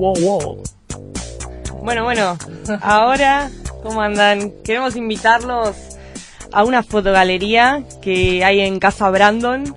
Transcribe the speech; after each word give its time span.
wow, 0.00 0.14
wow. 0.14 0.62
Bueno, 1.82 2.04
bueno, 2.04 2.38
ahora, 2.80 3.50
¿cómo 3.82 4.00
andan? 4.00 4.50
Queremos 4.64 4.96
invitarlos 4.96 5.76
a 6.52 6.64
una 6.64 6.82
fotogalería 6.82 7.84
que 8.00 8.42
hay 8.42 8.60
en 8.60 8.78
Casa 8.78 9.10
Brandon, 9.10 9.76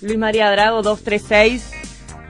Luis 0.00 0.18
María 0.18 0.50
Drago 0.50 0.82
236. 0.82 1.72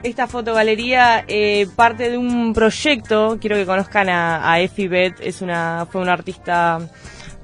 Esta 0.03 0.27
fotogalería 0.27 1.23
eh, 1.27 1.67
parte 1.77 2.09
de 2.09 2.17
un 2.17 2.53
proyecto, 2.53 3.37
quiero 3.39 3.55
que 3.55 3.65
conozcan 3.65 4.09
a, 4.09 4.59
Effie 4.59 4.89
Beth, 4.89 5.15
es 5.21 5.41
una, 5.41 5.87
fue 5.89 6.01
una 6.01 6.13
artista 6.13 6.79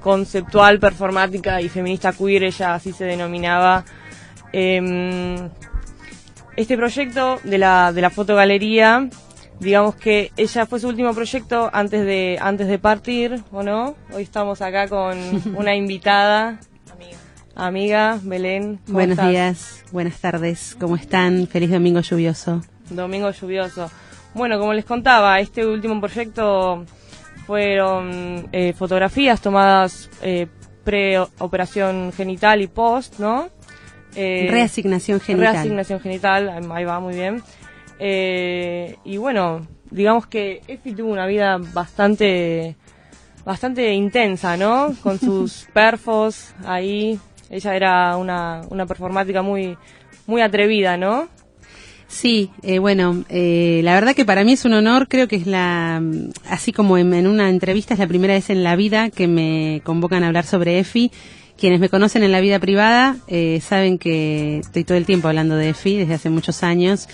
conceptual, 0.00 0.78
performática 0.78 1.60
y 1.62 1.70
feminista 1.70 2.12
queer, 2.12 2.44
ella 2.44 2.74
así 2.74 2.92
se 2.92 3.04
denominaba. 3.04 3.84
Em, 4.52 5.48
este 6.54 6.76
proyecto 6.76 7.38
de 7.44 7.58
la, 7.58 7.92
de 7.92 8.00
la 8.00 8.10
fotogalería, 8.10 9.10
digamos 9.60 9.94
que 9.96 10.32
ella 10.36 10.66
fue 10.66 10.80
su 10.80 10.88
último 10.88 11.12
proyecto 11.14 11.70
antes 11.72 12.04
de, 12.04 12.38
antes 12.40 12.68
de 12.68 12.78
partir, 12.78 13.42
¿o 13.52 13.62
no? 13.62 13.94
Hoy 14.12 14.22
estamos 14.22 14.60
acá 14.62 14.88
con 14.88 15.16
una 15.56 15.74
invitada. 15.74 16.60
Amiga, 17.58 18.20
Belén. 18.22 18.78
¿cómo 18.84 18.98
Buenos 18.98 19.14
estás? 19.14 19.30
días, 19.30 19.84
buenas 19.90 20.20
tardes, 20.20 20.76
¿cómo 20.78 20.94
están? 20.94 21.46
Feliz 21.46 21.70
domingo 21.70 22.00
lluvioso. 22.00 22.60
Domingo 22.90 23.30
lluvioso. 23.30 23.90
Bueno, 24.34 24.58
como 24.58 24.74
les 24.74 24.84
contaba, 24.84 25.40
este 25.40 25.66
último 25.66 25.98
proyecto 25.98 26.84
fueron 27.46 28.46
eh, 28.52 28.74
fotografías 28.74 29.40
tomadas 29.40 30.10
eh, 30.20 30.48
pre-operación 30.84 32.12
genital 32.14 32.60
y 32.60 32.66
post, 32.66 33.18
¿no? 33.18 33.48
Eh, 34.14 34.48
Reasignación 34.50 35.20
genital. 35.20 35.54
Reasignación 35.54 36.00
genital, 36.00 36.70
ahí 36.70 36.84
va 36.84 37.00
muy 37.00 37.14
bien. 37.14 37.42
Eh, 37.98 38.96
y 39.04 39.16
bueno, 39.16 39.66
digamos 39.90 40.26
que 40.26 40.60
Effie 40.68 40.94
tuvo 40.94 41.10
una 41.10 41.26
vida 41.26 41.58
bastante 41.58 42.76
bastante 43.44 43.92
intensa, 43.92 44.56
¿no? 44.56 44.94
Con 45.02 45.18
sus 45.18 45.66
perfos 45.72 46.54
ahí. 46.64 47.18
Ella 47.48 47.76
era 47.76 48.16
una, 48.16 48.62
una 48.70 48.86
performática 48.86 49.42
muy 49.42 49.76
muy 50.26 50.42
atrevida, 50.42 50.96
¿no? 50.96 51.28
Sí, 52.08 52.50
eh, 52.62 52.78
bueno, 52.78 53.24
eh, 53.28 53.80
la 53.82 53.94
verdad 53.94 54.14
que 54.14 54.24
para 54.24 54.44
mí 54.44 54.52
es 54.52 54.64
un 54.64 54.74
honor, 54.74 55.08
creo 55.08 55.26
que 55.26 55.36
es 55.36 55.46
la, 55.46 56.00
así 56.48 56.72
como 56.72 56.98
en, 56.98 57.12
en 57.14 57.26
una 57.26 57.48
entrevista, 57.50 57.94
es 57.94 58.00
la 58.00 58.06
primera 58.06 58.34
vez 58.34 58.48
en 58.50 58.62
la 58.62 58.76
vida 58.76 59.10
que 59.10 59.26
me 59.26 59.80
convocan 59.84 60.22
a 60.22 60.28
hablar 60.28 60.44
sobre 60.44 60.78
EFI. 60.78 61.10
Quienes 61.58 61.80
me 61.80 61.88
conocen 61.88 62.22
en 62.22 62.32
la 62.32 62.40
vida 62.40 62.58
privada 62.58 63.16
eh, 63.28 63.60
saben 63.66 63.98
que 63.98 64.58
estoy 64.58 64.84
todo 64.84 64.98
el 64.98 65.06
tiempo 65.06 65.28
hablando 65.28 65.56
de 65.56 65.70
EFI 65.70 65.96
desde 65.96 66.14
hace 66.14 66.30
muchos 66.30 66.62
años. 66.62 67.08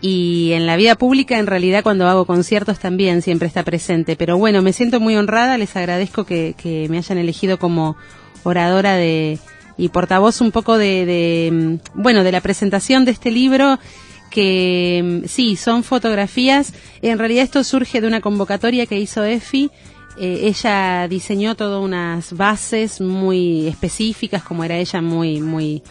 Y 0.00 0.50
en 0.52 0.66
la 0.66 0.76
vida 0.76 0.96
pública, 0.96 1.38
en 1.38 1.46
realidad, 1.46 1.84
cuando 1.84 2.08
hago 2.08 2.26
conciertos 2.26 2.80
también 2.80 3.22
siempre 3.22 3.46
está 3.46 3.62
presente. 3.62 4.16
Pero 4.16 4.36
bueno, 4.36 4.62
me 4.62 4.72
siento 4.72 4.98
muy 4.98 5.16
honrada, 5.16 5.58
les 5.58 5.76
agradezco 5.76 6.24
que, 6.24 6.54
que 6.60 6.88
me 6.88 6.98
hayan 6.98 7.18
elegido 7.18 7.58
como 7.58 7.96
oradora 8.42 8.94
de 8.94 9.38
y 9.76 9.90
portavoz 9.90 10.40
un 10.40 10.50
poco 10.50 10.76
de, 10.76 11.06
de, 11.06 11.50
mm, 11.52 12.02
bueno, 12.02 12.24
de 12.24 12.32
la 12.32 12.40
presentación 12.40 13.04
de 13.04 13.12
este 13.12 13.30
libro 13.30 13.78
que 14.30 15.22
mm, 15.22 15.26
sí, 15.28 15.56
son 15.56 15.84
fotografías. 15.84 16.74
En 17.00 17.18
realidad 17.18 17.44
esto 17.44 17.64
surge 17.64 18.00
de 18.00 18.06
una 18.06 18.20
convocatoria 18.20 18.86
que 18.86 18.98
hizo 18.98 19.24
EFI. 19.24 19.70
Eh, 20.20 20.48
ella 20.48 21.06
diseñó 21.08 21.54
todas 21.54 21.82
unas 21.82 22.32
bases 22.32 23.00
muy 23.00 23.66
específicas, 23.68 24.42
como 24.42 24.64
era 24.64 24.76
ella 24.76 25.00
muy, 25.00 25.40
muy, 25.40 25.82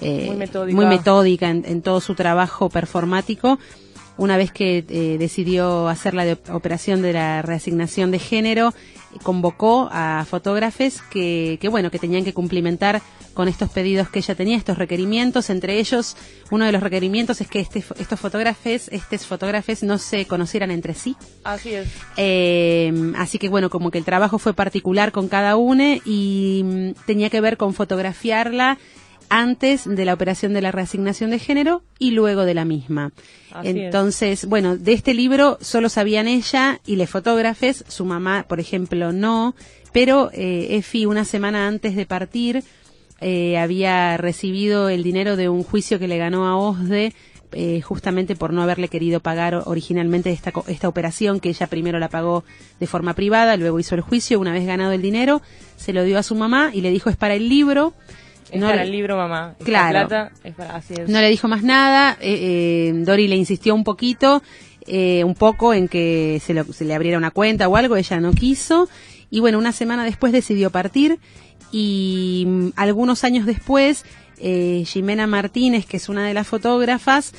eh, 0.00 0.24
Muy 0.26 0.36
metódica. 0.36 0.76
muy 0.76 0.86
metódica 0.86 1.48
en, 1.50 1.64
en 1.66 1.82
todo 1.82 2.00
su 2.00 2.14
trabajo 2.14 2.68
performático. 2.68 3.58
Una 4.16 4.36
vez 4.36 4.50
que 4.50 4.84
eh, 4.88 5.16
decidió 5.18 5.86
hacer 5.88 6.14
la 6.14 6.24
de- 6.24 6.38
operación 6.52 7.02
de 7.02 7.12
la 7.12 7.40
reasignación 7.42 8.10
de 8.10 8.18
género, 8.18 8.74
convocó 9.22 9.88
a 9.90 10.24
fotógrafes 10.28 11.02
que, 11.10 11.58
que, 11.60 11.68
bueno, 11.68 11.90
que 11.90 11.98
tenían 11.98 12.24
que 12.24 12.34
cumplimentar 12.34 13.02
con 13.38 13.46
estos 13.46 13.70
pedidos 13.70 14.08
que 14.08 14.18
ella 14.18 14.34
tenía, 14.34 14.56
estos 14.56 14.78
requerimientos. 14.78 15.48
Entre 15.48 15.78
ellos, 15.78 16.16
uno 16.50 16.64
de 16.64 16.72
los 16.72 16.82
requerimientos 16.82 17.40
es 17.40 17.46
que 17.46 17.60
este, 17.60 17.84
estos 17.98 18.18
fotógrafes, 18.18 18.88
estos 18.88 19.26
fotógrafes 19.26 19.84
no 19.84 19.98
se 19.98 20.26
conocieran 20.26 20.72
entre 20.72 20.94
sí. 20.94 21.16
Así 21.44 21.72
es. 21.74 21.88
Eh, 22.16 23.12
así 23.16 23.38
que 23.38 23.48
bueno, 23.48 23.70
como 23.70 23.92
que 23.92 23.98
el 23.98 24.04
trabajo 24.04 24.38
fue 24.38 24.54
particular 24.54 25.12
con 25.12 25.28
cada 25.28 25.54
uno 25.54 25.84
y 26.04 26.62
mm, 26.64 27.04
tenía 27.06 27.30
que 27.30 27.40
ver 27.40 27.56
con 27.56 27.74
fotografiarla 27.74 28.78
antes 29.28 29.84
de 29.84 30.04
la 30.04 30.14
operación 30.14 30.52
de 30.52 30.60
la 30.60 30.72
reasignación 30.72 31.30
de 31.30 31.38
género 31.38 31.82
y 31.98 32.12
luego 32.12 32.44
de 32.44 32.54
la 32.54 32.64
misma. 32.64 33.12
Así 33.52 33.68
es. 33.68 33.76
Entonces, 33.76 34.46
bueno, 34.46 34.76
de 34.76 34.92
este 34.92 35.14
libro 35.14 35.58
solo 35.60 35.88
sabían 35.88 36.28
ella 36.28 36.80
y 36.86 36.96
los 36.96 37.10
fotógrafes, 37.10 37.84
su 37.88 38.04
mamá, 38.04 38.46
por 38.48 38.60
ejemplo, 38.60 39.12
no, 39.12 39.54
pero 39.92 40.30
eh, 40.32 40.76
Efi 40.76 41.06
una 41.06 41.24
semana 41.24 41.66
antes 41.66 41.96
de 41.96 42.06
partir 42.06 42.62
eh, 43.20 43.58
había 43.58 44.16
recibido 44.16 44.88
el 44.88 45.02
dinero 45.02 45.36
de 45.36 45.48
un 45.48 45.64
juicio 45.64 45.98
que 45.98 46.08
le 46.08 46.18
ganó 46.18 46.46
a 46.46 46.56
OSDE 46.56 47.12
eh, 47.52 47.80
justamente 47.80 48.36
por 48.36 48.52
no 48.52 48.62
haberle 48.62 48.88
querido 48.88 49.20
pagar 49.20 49.62
originalmente 49.64 50.30
esta, 50.30 50.52
esta 50.66 50.86
operación 50.86 51.40
que 51.40 51.48
ella 51.48 51.66
primero 51.66 51.98
la 51.98 52.10
pagó 52.10 52.44
de 52.78 52.86
forma 52.86 53.14
privada, 53.14 53.56
luego 53.56 53.80
hizo 53.80 53.94
el 53.94 54.02
juicio, 54.02 54.38
una 54.38 54.52
vez 54.52 54.66
ganado 54.66 54.92
el 54.92 55.00
dinero, 55.00 55.40
se 55.76 55.94
lo 55.94 56.04
dio 56.04 56.18
a 56.18 56.22
su 56.22 56.34
mamá 56.34 56.72
y 56.74 56.82
le 56.82 56.90
dijo 56.90 57.08
es 57.08 57.16
para 57.16 57.34
el 57.34 57.48
libro. 57.48 57.94
Es 58.50 58.60
No 58.60 58.66
para 58.68 58.76
le- 58.76 58.82
el 58.84 58.92
libro, 58.92 59.16
mamá. 59.16 59.54
Claro. 59.64 60.08
plata 60.08 60.32
es 60.44 60.54
para, 60.54 60.76
así 60.76 60.94
es. 60.94 61.08
no 61.08 61.20
le 61.20 61.28
dijo 61.28 61.48
más 61.48 61.62
nada. 61.62 62.16
eh, 62.20 62.90
eh, 62.90 62.92
Dori 63.04 63.28
le 63.28 63.36
insistió 63.36 63.74
un 63.74 63.84
poquito, 63.84 64.42
eh, 64.86 65.22
un 65.24 65.34
poco 65.34 65.74
en 65.74 65.88
que 65.88 66.40
se, 66.44 66.54
lo- 66.54 66.64
se 66.72 66.84
le 66.84 66.94
abriera 66.94 67.18
una 67.18 67.30
cuenta 67.30 67.68
o 67.68 67.76
algo. 67.76 67.96
Ella 67.96 68.20
no 68.20 68.32
quiso. 68.32 68.88
Y 69.30 69.40
bueno, 69.40 69.58
una 69.58 69.72
semana 69.72 70.04
después 70.04 70.32
decidió 70.32 70.70
partir. 70.70 71.18
Y 71.70 72.44
mm, 72.46 72.68
algunos 72.76 73.24
años 73.24 73.44
después, 73.46 74.04
eh, 74.38 74.84
Jimena 74.86 75.26
Martínez, 75.26 75.84
que 75.86 75.98
es 75.98 76.08
una 76.08 76.26
de 76.26 76.32
las 76.34 76.46
fotógrafas, 76.46 77.32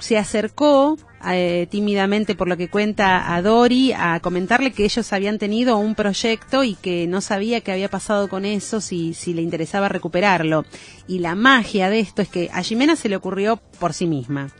se 0.00 0.18
acercó 0.18 0.96
eh, 1.30 1.66
tímidamente, 1.70 2.34
por 2.34 2.48
lo 2.48 2.56
que 2.56 2.68
cuenta 2.68 3.34
a 3.34 3.42
Dori, 3.42 3.92
a 3.92 4.20
comentarle 4.20 4.72
que 4.72 4.84
ellos 4.84 5.12
habían 5.12 5.38
tenido 5.38 5.76
un 5.76 5.94
proyecto 5.94 6.64
y 6.64 6.74
que 6.74 7.06
no 7.06 7.20
sabía 7.20 7.60
qué 7.60 7.72
había 7.72 7.90
pasado 7.90 8.28
con 8.28 8.44
eso, 8.44 8.80
si, 8.80 9.14
si 9.14 9.34
le 9.34 9.42
interesaba 9.42 9.88
recuperarlo. 9.88 10.64
Y 11.06 11.18
la 11.18 11.34
magia 11.34 11.90
de 11.90 12.00
esto 12.00 12.22
es 12.22 12.28
que 12.28 12.50
a 12.52 12.62
Jimena 12.62 12.96
se 12.96 13.08
le 13.08 13.16
ocurrió 13.16 13.60
por 13.78 13.92
sí 13.92 14.06
misma. 14.06 14.50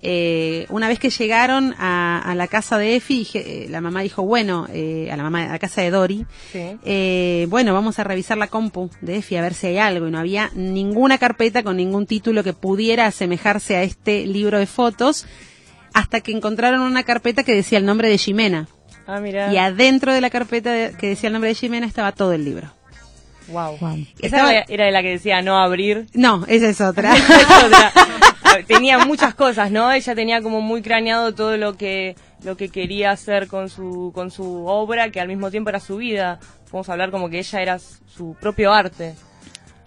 Eh, 0.00 0.66
una 0.70 0.86
vez 0.86 0.98
que 1.00 1.10
llegaron 1.10 1.74
a, 1.78 2.20
a 2.24 2.34
la 2.36 2.46
casa 2.46 2.78
de 2.78 2.94
Efi, 2.96 3.18
dije- 3.24 3.64
eh, 3.64 3.66
la 3.68 3.80
mamá 3.80 4.02
dijo, 4.02 4.22
bueno, 4.22 4.68
eh, 4.72 5.08
a 5.10 5.16
la 5.16 5.24
mamá, 5.24 5.44
a 5.44 5.48
la 5.52 5.58
casa 5.58 5.82
de 5.82 5.90
Dori, 5.90 6.24
Sí. 6.52 6.60
eh, 6.84 7.46
bueno, 7.50 7.74
vamos 7.74 7.98
a 7.98 8.04
revisar 8.04 8.38
la 8.38 8.46
compu 8.46 8.90
de 9.00 9.16
Efi 9.16 9.36
a 9.36 9.42
ver 9.42 9.54
si 9.54 9.66
hay 9.68 9.78
algo. 9.78 10.06
Y 10.06 10.10
no 10.12 10.18
había 10.20 10.50
ninguna 10.54 11.18
carpeta 11.18 11.62
con 11.64 11.76
ningún 11.78 12.06
título 12.06 12.44
que 12.44 12.52
pudiera 12.52 13.06
asemejarse 13.06 13.76
a 13.76 13.82
este 13.82 14.24
libro 14.26 14.58
de 14.58 14.66
fotos, 14.66 15.26
hasta 15.94 16.20
que 16.20 16.30
encontraron 16.32 16.80
una 16.82 17.02
carpeta 17.02 17.42
que 17.42 17.54
decía 17.54 17.78
el 17.78 17.84
nombre 17.86 18.08
de 18.08 18.18
Jimena. 18.18 18.68
Ah, 19.06 19.20
mira. 19.20 19.52
Y 19.52 19.56
adentro 19.56 20.12
de 20.12 20.20
la 20.20 20.30
carpeta 20.30 20.70
de- 20.70 20.92
que 20.96 21.08
decía 21.08 21.26
el 21.28 21.32
nombre 21.32 21.48
de 21.48 21.54
Jimena 21.54 21.86
estaba 21.86 22.12
todo 22.12 22.32
el 22.34 22.44
libro. 22.44 22.70
Wow. 23.48 23.78
Esa 24.18 24.26
Estaba- 24.26 24.52
era, 24.52 24.64
era 24.68 24.84
de 24.84 24.92
la 24.92 25.00
que 25.02 25.08
decía 25.08 25.40
no 25.40 25.56
abrir. 25.58 26.06
No, 26.12 26.44
esa 26.46 26.68
es 26.68 26.80
otra. 26.82 27.12
Esa 27.16 27.40
es 27.40 27.64
otra. 27.64 27.92
Tenía 28.66 28.98
muchas 28.98 29.34
cosas, 29.34 29.70
¿no? 29.70 29.92
Ella 29.92 30.14
tenía 30.14 30.42
como 30.42 30.60
muy 30.60 30.82
craneado 30.82 31.34
todo 31.34 31.56
lo 31.56 31.76
que 31.76 32.16
lo 32.42 32.56
que 32.56 32.68
quería 32.68 33.10
hacer 33.10 33.48
con 33.48 33.68
su 33.68 34.12
con 34.14 34.30
su 34.30 34.66
obra, 34.66 35.10
que 35.10 35.20
al 35.20 35.28
mismo 35.28 35.50
tiempo 35.50 35.70
era 35.70 35.80
su 35.80 35.96
vida. 35.96 36.38
Podemos 36.70 36.88
hablar 36.88 37.10
como 37.10 37.30
que 37.30 37.38
ella 37.38 37.62
era 37.62 37.78
su 37.78 38.36
propio 38.40 38.72
arte. 38.72 39.14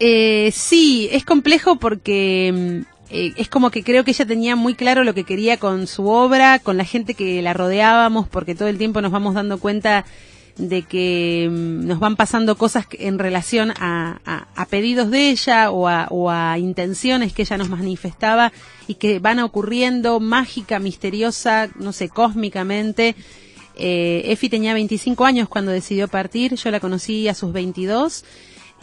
Eh, 0.00 0.50
sí, 0.52 1.08
es 1.12 1.24
complejo 1.24 1.76
porque 1.76 2.52
mm, 2.52 2.92
eh, 3.10 3.34
es 3.36 3.48
como 3.48 3.70
que 3.70 3.84
creo 3.84 4.04
que 4.04 4.10
ella 4.10 4.26
tenía 4.26 4.56
muy 4.56 4.74
claro 4.74 5.04
lo 5.04 5.14
que 5.14 5.24
quería 5.24 5.58
con 5.58 5.86
su 5.86 6.08
obra, 6.08 6.58
con 6.58 6.76
la 6.76 6.84
gente 6.84 7.14
que 7.14 7.40
la 7.42 7.52
rodeábamos, 7.52 8.28
porque 8.28 8.54
todo 8.54 8.68
el 8.68 8.78
tiempo 8.78 9.00
nos 9.00 9.12
vamos 9.12 9.34
dando 9.34 9.60
cuenta 9.60 10.04
de 10.68 10.82
que 10.82 11.48
mm, 11.50 11.86
nos 11.86 11.98
van 11.98 12.16
pasando 12.16 12.56
cosas 12.56 12.86
en 12.92 13.18
relación 13.18 13.70
a, 13.78 14.20
a- 14.24 14.46
a 14.54 14.66
pedidos 14.66 15.10
de 15.10 15.30
ella 15.30 15.70
o 15.70 15.88
a, 15.88 16.06
o 16.10 16.30
a 16.30 16.58
intenciones 16.58 17.32
que 17.32 17.42
ella 17.42 17.58
nos 17.58 17.68
manifestaba 17.68 18.52
y 18.86 18.94
que 18.94 19.18
van 19.18 19.38
ocurriendo 19.40 20.20
mágica, 20.20 20.78
misteriosa, 20.78 21.68
no 21.78 21.92
sé, 21.92 22.08
cósmicamente. 22.08 23.14
Eh, 23.76 24.22
Efi 24.26 24.48
tenía 24.48 24.74
25 24.74 25.24
años 25.24 25.48
cuando 25.48 25.70
decidió 25.72 26.06
partir, 26.08 26.54
yo 26.56 26.70
la 26.70 26.78
conocí 26.80 27.26
a 27.28 27.34
sus 27.34 27.52
22. 27.52 28.24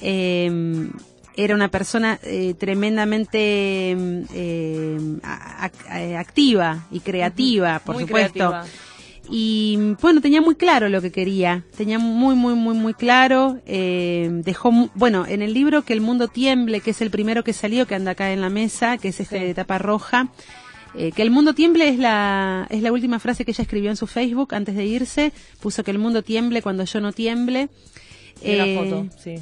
Eh, 0.02 0.90
era 1.36 1.56
una 1.56 1.70
persona 1.70 2.20
eh, 2.24 2.54
tremendamente 2.60 3.96
mm, 3.98 4.22
eh, 4.34 4.98
a- 5.24 5.70
a- 5.90 6.02
eh, 6.02 6.18
activa 6.18 6.86
y 6.92 7.00
creativa, 7.00 7.80
por 7.80 7.96
Muy 7.96 8.04
supuesto. 8.06 8.34
creativa. 8.34 8.66
Y 9.31 9.78
bueno, 10.02 10.22
tenía 10.22 10.42
muy 10.42 10.56
claro 10.56 10.90
lo 10.90 11.02
que 11.02 11.12
quería, 11.12 11.64
tenía 11.78 12.00
muy, 12.00 12.36
muy, 12.36 12.56
muy, 12.56 12.74
muy 12.76 12.94
claro. 12.96 13.60
eh, 13.68 14.28
dejó, 14.44 14.72
bueno, 14.96 15.26
en 15.28 15.42
el 15.44 15.54
libro 15.54 15.84
Que 15.84 15.94
el 15.94 16.02
mundo 16.02 16.28
tiemble, 16.28 16.81
que 16.81 16.92
es 16.92 17.02
el 17.02 17.12
primero 17.12 17.44
que 17.44 17.54
salió, 17.54 17.86
que 17.86 17.94
anda 17.96 18.12
acá 18.12 18.31
en 18.34 18.42
la 18.42 18.50
mesa, 18.50 18.98
que 18.98 19.10
es 19.10 19.20
este 19.20 19.40
Sí. 19.40 19.46
de 19.46 19.54
tapa 19.54 19.78
roja, 19.78 20.30
Eh, 20.96 21.12
que 21.12 21.22
el 21.22 21.30
mundo 21.30 21.54
tiemble 21.54 21.88
es 21.88 22.00
la, 22.00 22.66
es 22.72 22.81
la 22.81 22.92
última 22.92 23.20
frase 23.20 23.46
que 23.46 23.52
ella 23.52 23.62
escribió 23.62 23.92
en 23.92 23.96
su 23.96 24.08
Facebook 24.08 24.56
antes 24.56 24.76
de 24.76 24.86
irse. 24.88 25.31
Puso 25.62 25.84
que 25.84 25.92
el 25.92 26.00
mundo 26.00 26.24
tiemble 26.24 26.64
cuando 26.64 26.84
yo 26.84 27.00
no 27.00 27.14
tiemble. 27.14 27.70
Eh, 28.44 28.75
foto, 28.75 29.07
sí. 29.18 29.36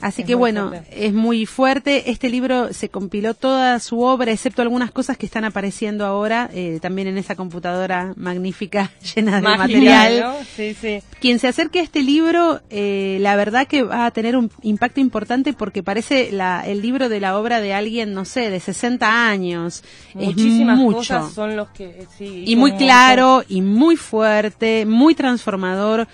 Así 0.00 0.22
que 0.22 0.36
bueno, 0.36 0.70
es 0.92 1.12
muy 1.12 1.44
fuerte. 1.44 2.10
Este 2.10 2.28
libro 2.28 2.72
se 2.72 2.88
compiló 2.88 3.34
toda 3.34 3.80
su 3.80 4.00
obra, 4.00 4.30
excepto 4.30 4.62
algunas 4.62 4.92
cosas 4.92 5.16
que 5.16 5.26
están 5.26 5.44
apareciendo 5.44 6.06
ahora, 6.06 6.48
eh, 6.54 6.78
también 6.80 7.08
en 7.08 7.18
esa 7.18 7.34
computadora 7.34 8.12
magnífica 8.16 8.92
llena 9.14 9.36
de 9.36 9.42
material. 9.42 10.36
Sí, 10.54 10.74
sí. 10.80 11.00
Quien 11.20 11.40
se 11.40 11.48
acerque 11.48 11.80
a 11.80 11.82
este 11.82 12.02
libro, 12.02 12.60
eh, 12.70 13.18
la 13.20 13.34
verdad 13.34 13.66
que 13.66 13.82
va 13.82 14.06
a 14.06 14.10
tener 14.12 14.36
un 14.36 14.52
impacto 14.62 15.00
importante 15.00 15.52
porque 15.52 15.82
parece 15.82 16.30
la, 16.30 16.64
el 16.64 16.80
libro 16.80 17.08
de 17.08 17.18
la 17.18 17.36
obra 17.36 17.60
de 17.60 17.74
alguien, 17.74 18.14
no 18.14 18.24
sé, 18.24 18.50
de 18.50 18.60
60 18.60 19.28
años. 19.28 19.82
Muchísimas 20.14 20.80
cosas 20.80 21.32
son 21.32 21.56
los 21.56 21.70
que... 21.70 22.06
Sí, 22.16 22.44
y 22.46 22.54
muy 22.54 22.72
claro, 22.72 23.42
y 23.48 23.62
muy 23.62 23.96
fuerte, 23.96 24.86
muy 24.86 25.16
transformador. 25.16 26.06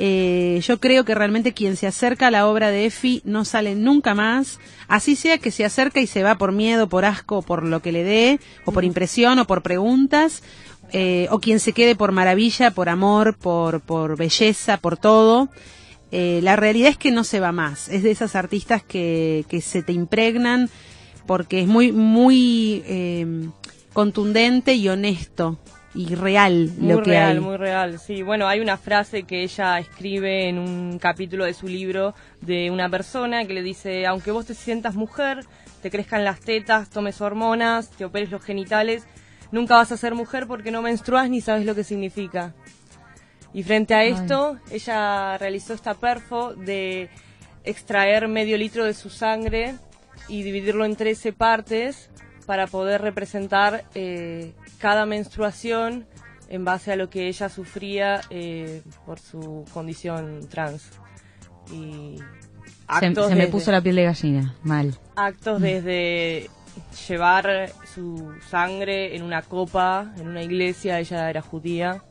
Eh, 0.00 0.60
yo 0.62 0.78
creo 0.78 1.04
que 1.04 1.16
realmente 1.16 1.52
quien 1.52 1.76
se 1.76 1.88
acerca 1.88 2.28
a 2.28 2.30
la 2.30 2.46
obra 2.46 2.70
de 2.70 2.86
Efi 2.86 3.20
no 3.24 3.44
sale 3.44 3.74
nunca 3.74 4.14
más, 4.14 4.60
así 4.86 5.16
sea 5.16 5.38
que 5.38 5.50
se 5.50 5.64
acerca 5.64 5.98
y 5.98 6.06
se 6.06 6.22
va 6.22 6.38
por 6.38 6.52
miedo, 6.52 6.88
por 6.88 7.04
asco, 7.04 7.42
por 7.42 7.64
lo 7.64 7.82
que 7.82 7.90
le 7.90 8.04
dé, 8.04 8.40
o 8.64 8.70
por 8.70 8.84
impresión, 8.84 9.40
o 9.40 9.46
por 9.46 9.62
preguntas, 9.62 10.44
eh, 10.92 11.26
o 11.32 11.40
quien 11.40 11.58
se 11.58 11.72
quede 11.72 11.96
por 11.96 12.12
maravilla, 12.12 12.70
por 12.70 12.88
amor, 12.88 13.36
por, 13.36 13.80
por 13.80 14.16
belleza, 14.16 14.76
por 14.76 14.96
todo. 14.96 15.48
Eh, 16.12 16.38
la 16.44 16.54
realidad 16.54 16.90
es 16.90 16.96
que 16.96 17.10
no 17.10 17.24
se 17.24 17.40
va 17.40 17.50
más, 17.50 17.88
es 17.88 18.04
de 18.04 18.12
esas 18.12 18.36
artistas 18.36 18.84
que, 18.84 19.44
que 19.48 19.60
se 19.60 19.82
te 19.82 19.92
impregnan 19.92 20.70
porque 21.26 21.60
es 21.60 21.66
muy, 21.66 21.90
muy 21.90 23.50
contundente 23.92 24.74
y 24.74 24.88
honesto 24.88 25.58
y 25.94 26.14
real 26.14 26.70
muy 26.76 26.92
lo 26.92 27.02
que 27.02 27.10
real, 27.10 27.40
Muy 27.40 27.56
real, 27.56 27.98
sí. 27.98 28.22
Bueno, 28.22 28.46
hay 28.46 28.60
una 28.60 28.76
frase 28.76 29.22
que 29.22 29.42
ella 29.42 29.78
escribe 29.78 30.48
en 30.48 30.58
un 30.58 30.98
capítulo 30.98 31.44
de 31.44 31.54
su 31.54 31.66
libro 31.66 32.14
de 32.40 32.70
una 32.70 32.88
persona 32.88 33.46
que 33.46 33.54
le 33.54 33.62
dice, 33.62 34.06
aunque 34.06 34.30
vos 34.30 34.46
te 34.46 34.54
sientas 34.54 34.94
mujer, 34.94 35.44
te 35.82 35.90
crezcan 35.90 36.24
las 36.24 36.40
tetas, 36.40 36.90
tomes 36.90 37.20
hormonas, 37.20 37.90
te 37.90 38.04
operes 38.04 38.30
los 38.30 38.42
genitales, 38.42 39.06
nunca 39.50 39.76
vas 39.76 39.90
a 39.92 39.96
ser 39.96 40.14
mujer 40.14 40.46
porque 40.46 40.70
no 40.70 40.82
menstruas 40.82 41.30
ni 41.30 41.40
sabes 41.40 41.64
lo 41.64 41.74
que 41.74 41.84
significa. 41.84 42.54
Y 43.54 43.62
frente 43.62 43.94
a 43.94 44.04
esto, 44.04 44.58
ella 44.70 45.38
realizó 45.38 45.72
esta 45.72 45.94
perfo 45.94 46.54
de 46.54 47.08
extraer 47.64 48.28
medio 48.28 48.58
litro 48.58 48.84
de 48.84 48.92
su 48.92 49.08
sangre 49.08 49.74
y 50.28 50.42
dividirlo 50.42 50.84
en 50.84 50.96
13 50.96 51.32
partes 51.32 52.10
para 52.46 52.66
poder 52.66 53.00
representar 53.00 53.84
eh, 53.94 54.52
cada 54.78 55.06
menstruación 55.06 56.06
en 56.48 56.64
base 56.64 56.92
a 56.92 56.96
lo 56.96 57.10
que 57.10 57.28
ella 57.28 57.48
sufría 57.48 58.20
eh, 58.30 58.82
por 59.04 59.18
su 59.18 59.64
condición 59.72 60.48
trans. 60.48 60.90
Y 61.72 62.16
se, 63.00 63.34
me 63.34 63.48
puso 63.48 63.70
la 63.70 63.82
piel 63.82 63.96
de 63.96 64.04
gallina, 64.04 64.54
mal. 64.62 64.98
Actos 65.16 65.60
desde 65.60 66.48
llevar 67.08 67.70
su 67.94 68.34
sangre 68.48 69.14
en 69.14 69.22
una 69.22 69.42
copa, 69.42 70.12
en 70.16 70.28
una 70.28 70.42
iglesia, 70.42 70.98
ella 70.98 71.28
era 71.28 71.42
judía, 71.42 72.02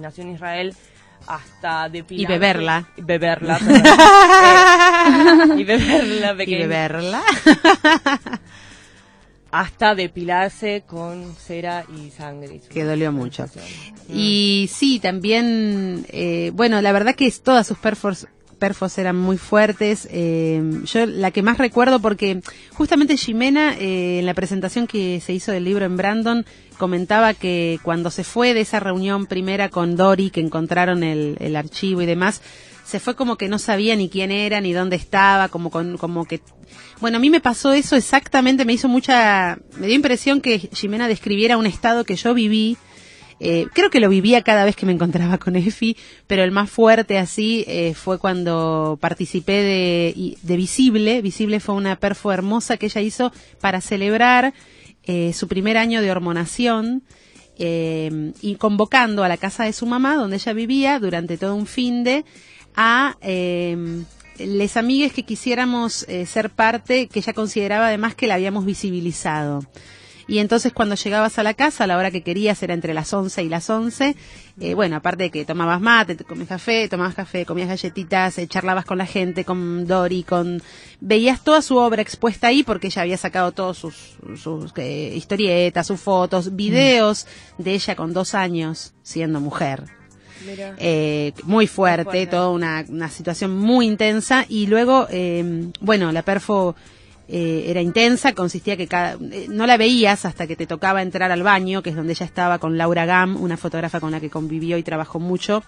nació 0.00 0.24
en 0.24 0.30
Israel, 0.32 0.74
hasta 1.26 1.88
depilar. 1.88 2.22
Y 2.22 2.26
beberla. 2.26 2.88
Y 2.96 3.02
beberla. 3.02 3.58
y 5.56 5.64
beberla 5.64 6.44
Y 6.44 6.54
beberla. 6.54 7.22
hasta 9.52 9.94
depilarse 9.94 10.82
con 10.86 11.36
cera 11.36 11.84
y 11.94 12.10
sangre. 12.10 12.60
que 12.70 12.84
dolió 12.84 13.12
mucho. 13.12 13.44
Y 14.08 14.68
sí, 14.72 14.98
también, 14.98 16.06
eh, 16.08 16.50
bueno, 16.54 16.80
la 16.80 16.90
verdad 16.90 17.14
que 17.14 17.30
todas 17.30 17.66
sus 17.66 17.76
perfos, 17.76 18.26
perfos 18.58 18.96
eran 18.96 19.16
muy 19.16 19.36
fuertes. 19.36 20.08
Eh, 20.10 20.62
yo 20.86 21.04
la 21.04 21.30
que 21.32 21.42
más 21.42 21.58
recuerdo 21.58 22.00
porque 22.00 22.40
justamente 22.72 23.18
Jimena, 23.18 23.76
eh, 23.78 24.20
en 24.20 24.26
la 24.26 24.32
presentación 24.32 24.86
que 24.86 25.20
se 25.20 25.34
hizo 25.34 25.52
del 25.52 25.64
libro 25.64 25.84
en 25.84 25.98
Brandon, 25.98 26.46
comentaba 26.78 27.34
que 27.34 27.78
cuando 27.82 28.10
se 28.10 28.24
fue 28.24 28.54
de 28.54 28.62
esa 28.62 28.80
reunión 28.80 29.26
primera 29.26 29.68
con 29.68 29.96
Dory, 29.96 30.30
que 30.30 30.40
encontraron 30.40 31.02
el, 31.02 31.36
el 31.40 31.56
archivo 31.56 32.00
y 32.00 32.06
demás, 32.06 32.40
se 32.92 33.00
fue 33.00 33.16
como 33.16 33.38
que 33.38 33.48
no 33.48 33.58
sabía 33.58 33.96
ni 33.96 34.10
quién 34.10 34.30
era, 34.30 34.60
ni 34.60 34.74
dónde 34.74 34.96
estaba, 34.96 35.48
como, 35.48 35.70
con, 35.70 35.96
como 35.96 36.26
que... 36.26 36.42
Bueno, 37.00 37.16
a 37.16 37.20
mí 37.20 37.30
me 37.30 37.40
pasó 37.40 37.72
eso 37.72 37.96
exactamente, 37.96 38.66
me 38.66 38.74
hizo 38.74 38.86
mucha... 38.86 39.58
Me 39.78 39.86
dio 39.86 39.96
impresión 39.96 40.42
que 40.42 40.58
Jimena 40.58 41.08
describiera 41.08 41.56
un 41.56 41.64
estado 41.64 42.04
que 42.04 42.16
yo 42.16 42.34
viví. 42.34 42.76
Eh, 43.40 43.66
creo 43.72 43.88
que 43.88 43.98
lo 43.98 44.10
vivía 44.10 44.42
cada 44.42 44.66
vez 44.66 44.76
que 44.76 44.84
me 44.84 44.92
encontraba 44.92 45.38
con 45.38 45.56
Efi, 45.56 45.96
pero 46.26 46.44
el 46.44 46.50
más 46.50 46.68
fuerte 46.68 47.16
así 47.16 47.64
eh, 47.66 47.94
fue 47.94 48.18
cuando 48.18 48.98
participé 49.00 49.62
de, 49.62 50.36
de 50.42 50.56
Visible. 50.58 51.22
Visible 51.22 51.60
fue 51.60 51.74
una 51.74 51.96
perfo 51.96 52.30
hermosa 52.30 52.76
que 52.76 52.86
ella 52.86 53.00
hizo 53.00 53.32
para 53.58 53.80
celebrar 53.80 54.52
eh, 55.04 55.32
su 55.32 55.48
primer 55.48 55.78
año 55.78 56.02
de 56.02 56.10
hormonación. 56.10 57.04
y 57.58 58.56
convocando 58.56 59.24
a 59.24 59.28
la 59.28 59.38
casa 59.38 59.64
de 59.64 59.72
su 59.72 59.86
mamá, 59.86 60.16
donde 60.16 60.36
ella 60.36 60.52
vivía, 60.52 60.98
durante 60.98 61.38
todo 61.38 61.54
un 61.54 61.66
fin 61.66 62.04
de 62.04 62.24
a 62.76 63.16
eh, 63.20 64.04
les 64.38 64.76
amigues 64.76 65.12
que 65.12 65.24
quisiéramos 65.24 66.04
eh, 66.08 66.26
ser 66.26 66.50
parte, 66.50 67.08
que 67.08 67.20
ella 67.20 67.32
consideraba 67.32 67.86
además 67.86 68.14
que 68.14 68.26
la 68.26 68.34
habíamos 68.34 68.64
visibilizado. 68.64 69.60
Y 70.28 70.38
entonces 70.38 70.72
cuando 70.72 70.94
llegabas 70.94 71.38
a 71.38 71.42
la 71.42 71.52
casa, 71.52 71.84
a 71.84 71.86
la 71.86 71.98
hora 71.98 72.10
que 72.10 72.22
querías 72.22 72.62
era 72.62 72.74
entre 72.74 72.94
las 72.94 73.12
11 73.12 73.42
y 73.42 73.48
las 73.48 73.68
11, 73.68 74.16
eh, 74.60 74.74
bueno, 74.74 74.96
aparte 74.96 75.24
de 75.24 75.30
que 75.30 75.44
tomabas 75.44 75.80
mate, 75.80 76.14
te 76.14 76.24
comías 76.24 76.48
café, 76.48 76.88
tomabas 76.88 77.14
café, 77.14 77.44
comías 77.44 77.68
galletitas, 77.68 78.38
eh, 78.38 78.46
charlabas 78.46 78.84
con 78.84 78.98
la 78.98 79.06
gente, 79.06 79.44
con 79.44 79.86
Dori, 79.86 80.22
con... 80.22 80.62
Veías 81.00 81.42
toda 81.42 81.60
su 81.60 81.76
obra 81.76 82.02
expuesta 82.02 82.46
ahí 82.46 82.62
porque 82.62 82.86
ella 82.86 83.02
había 83.02 83.16
sacado 83.18 83.52
todos 83.52 83.78
sus, 83.78 84.16
sus 84.36 84.72
historietas, 84.78 85.88
sus 85.88 86.00
fotos, 86.00 86.54
videos 86.54 87.26
de 87.58 87.74
ella 87.74 87.96
con 87.96 88.12
dos 88.12 88.34
años 88.34 88.94
siendo 89.02 89.40
mujer. 89.40 90.01
Eh, 90.78 91.32
muy 91.44 91.66
fuerte, 91.66 92.26
toda 92.26 92.50
una, 92.50 92.84
una, 92.88 93.08
situación 93.08 93.56
muy 93.56 93.86
intensa. 93.86 94.44
Y 94.48 94.66
luego, 94.66 95.06
eh, 95.10 95.70
bueno, 95.80 96.12
la 96.12 96.22
perfo 96.22 96.74
eh, 97.28 97.64
era 97.68 97.80
intensa, 97.80 98.32
consistía 98.34 98.76
que 98.76 98.86
cada, 98.86 99.16
no 99.48 99.66
la 99.66 99.76
veías 99.76 100.24
hasta 100.24 100.46
que 100.46 100.56
te 100.56 100.66
tocaba 100.66 101.02
entrar 101.02 101.30
al 101.30 101.42
baño, 101.42 101.82
que 101.82 101.90
es 101.90 101.96
donde 101.96 102.12
ella 102.12 102.26
estaba 102.26 102.58
con 102.58 102.76
Laura 102.76 103.04
Gam, 103.06 103.36
una 103.40 103.56
fotógrafa 103.56 104.00
con 104.00 104.10
la 104.10 104.20
que 104.20 104.30
convivió 104.30 104.78
y 104.78 104.82
trabajó 104.82 105.18
mucho 105.18 105.62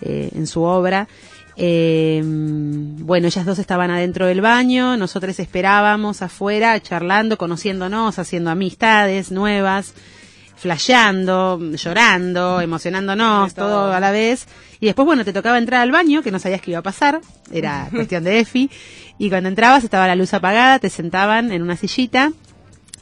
en 0.00 0.46
su 0.46 0.62
obra. 0.62 1.08
bueno, 1.56 3.26
ellas 3.26 3.46
dos 3.46 3.58
estaban 3.58 3.90
adentro 3.90 4.26
del 4.26 4.40
baño, 4.40 4.96
nosotros 4.96 5.38
esperábamos 5.38 6.22
afuera, 6.22 6.78
charlando, 6.80 7.36
conociéndonos, 7.36 8.18
haciendo 8.18 8.50
amistades 8.50 9.32
nuevas 9.32 9.94
flasheando, 10.58 11.58
llorando, 11.74 12.60
emocionándonos, 12.60 13.54
todo 13.54 13.92
a 13.92 14.00
la 14.00 14.10
vez. 14.10 14.46
Y 14.80 14.86
después, 14.86 15.06
bueno, 15.06 15.24
te 15.24 15.32
tocaba 15.32 15.58
entrar 15.58 15.80
al 15.80 15.92
baño, 15.92 16.22
que 16.22 16.30
no 16.30 16.38
sabías 16.38 16.60
qué 16.60 16.72
iba 16.72 16.80
a 16.80 16.82
pasar, 16.82 17.20
era 17.52 17.88
cuestión 17.94 18.24
de 18.24 18.40
Efi. 18.40 18.70
Y 19.18 19.30
cuando 19.30 19.48
entrabas 19.48 19.84
estaba 19.84 20.06
la 20.06 20.14
luz 20.14 20.34
apagada, 20.34 20.78
te 20.78 20.90
sentaban 20.90 21.52
en 21.52 21.62
una 21.62 21.76
sillita 21.76 22.32